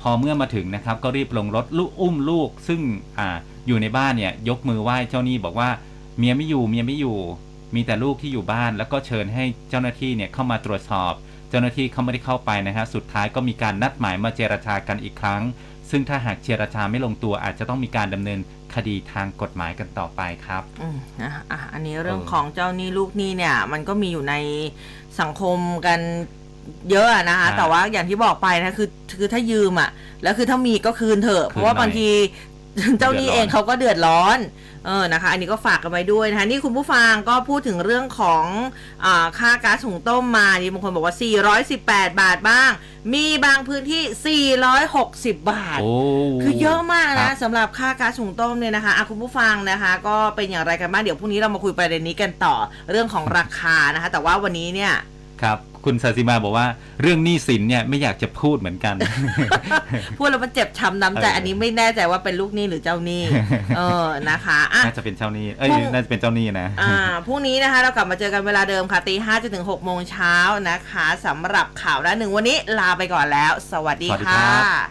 [0.00, 2.80] พอเมื่อมาถึงนะครับ ก็รีบลงรถลูกอุ้มลูก ซึ่ง
[3.18, 3.28] อ่า
[3.66, 5.70] อยู่ในบ้านเนี่ย ยกมือไหว้เจ้าหนี้บอกว่า
[6.18, 7.18] เมียไม่อยู่เมียไม่อยู่
[7.74, 11.12] มีแต่ลูกที่อยู่บ้าน แล้วก็เชิญให้เจ้าหน้าที่เนี่ยเข้ามาตรวจสอบ
[11.50, 15.42] เจ้าหน้าที่เขาไม่ได้เข้าไปนะฮะสุดท้ายก็มีการนัดหมายมาเจรจากันอีกครั้ง
[15.90, 18.40] ซึ่งถ้าหากเจรจาไม่ลงตัวอาจจะต้องมีการดำเนิน
[18.74, 24.34] คดีทางกฎหมายกันต่อไปครับอืมนะอะอันนี้เรื่องเออของเจ้าหนี้ลูกหนี้เนี่ย มันก็มีอยู่ใน
[25.20, 26.00] สังคมกัน
[26.90, 28.88] เยอะอะนะคะแต่ว่าอย่างที่บอกไปนะคือ
[29.18, 29.90] คือถ้ายืมอะ
[30.22, 32.08] แล้วคือถ้ามีก็คืนเถอะเพราะว่าบางที
[32.98, 34.38] เจ้าหนี้เองเขาก็เดือดร้อน
[34.86, 38.44] เออนะคะ อันนี้ก็ฝากกันไว้ด้วยนะคะ นี่คุณผู้ฟังก็พูดถึงเรื่องของ
[39.04, 41.14] อาค่าก๊าซหุงต้มมา นี่บางคนบอกว่า
[41.72, 42.70] 418 บาทบ้าง
[43.14, 45.92] มีบางพื้นที่ 460 บาทโอ้
[46.42, 52.54] คือเยอะมากครันะบสำหรับค่าก๊าซหุงต้มเนี่ยนะคะอะคุณผู้ฟังนะคะ ก็เป็นอย่างไรกันบ้าง เดี๋ยวพรุ่งนี้เรามาคุยประเด็นนี้กันต่อ
[52.90, 54.92] เรื่องของราคานะคะ แต่ว่าวันนี้เนี่ย
[55.42, 56.66] ครับ คุณซาซิมาบอกว่า
[57.02, 58.94] เรื่องหนี้สินเนี่ยไม่อยากจะพูดเหมือนกัน
[60.18, 63.22] พูดแล้วมันเจ็บช้ำน้ำใจเอออัอันนี้ไม่แน่ใจว่าเป็นลูกหนี้หรือเจ้าหนี้
[63.76, 70.36] เออนะคะอะ น่าจะเป็นเจ้าหนี้เอ้ยพรุ่ง น่าจะเป็นเจ้าหนี้นะ อ่าพรุ่งนี้นะคะเรากลับมาเจอกันเวลาเดิมค่ะตีห้าจนถึงหกโมงเช้า
[70.70, 74.88] นะคะสำหรับข่าวด้านหนึ่งวันนี้ลาไปก่อนแล้ว สวัสดีสวัสดีค่ะครับ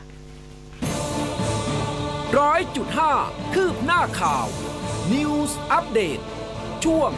[2.39, 3.11] ร้อยจุดห้า
[3.53, 4.45] คืบหน้าข่าว
[5.13, 6.23] News Update
[6.83, 7.11] ช่วง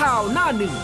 [0.00, 0.74] ข่าวหน้าหนึ่ง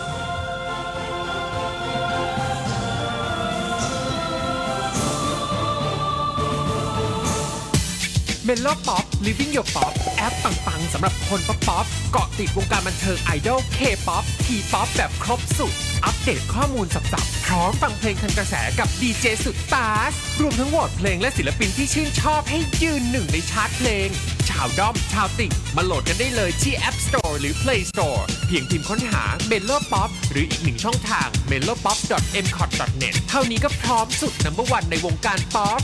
[8.51, 15.73] Melo Pop Living Your Pop แอปปังๆสำหรับคนป๊อปป๊อปเกาะติดวงการบันเทิงไอดอล K-pop T-pop แบบครบสุด
[16.05, 24.07] อัปเดตข้อมูลสับๆพร้อมฟังเพลงทันกระแสกับดีเจสุดต๊าซ รวมทั้งโหวตเพลงและศิลปินที่ชื่นชอบให้ยืนหนึ่งในชาร์ตเพลง
[24.49, 31.57] ชาวด้อมชาวติ่งมาโหลดกันได้เลยที่ App Store หรือ Play Store เพียงพิมพ์ค้นหา m e l o Pop หรืออีกหนึ่งช่องทาง m e
[31.67, 31.97] l o p o p
[32.43, 32.71] m c o t
[33.01, 35.81] n e t เท่านี้ก็พร้อมสุด number one ในวงการป๊อป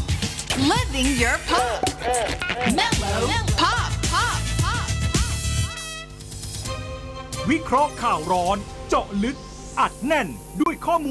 [0.57, 1.85] Living your pop.
[2.73, 3.91] Melo pop.
[4.11, 4.39] Pop.
[4.63, 4.89] Pop.
[7.49, 8.57] วิเคราะห์ข่าวร้อน
[8.89, 9.37] เจาะลึก
[9.79, 10.27] อัดแน่น
[10.61, 11.05] ด้วยข้อมูล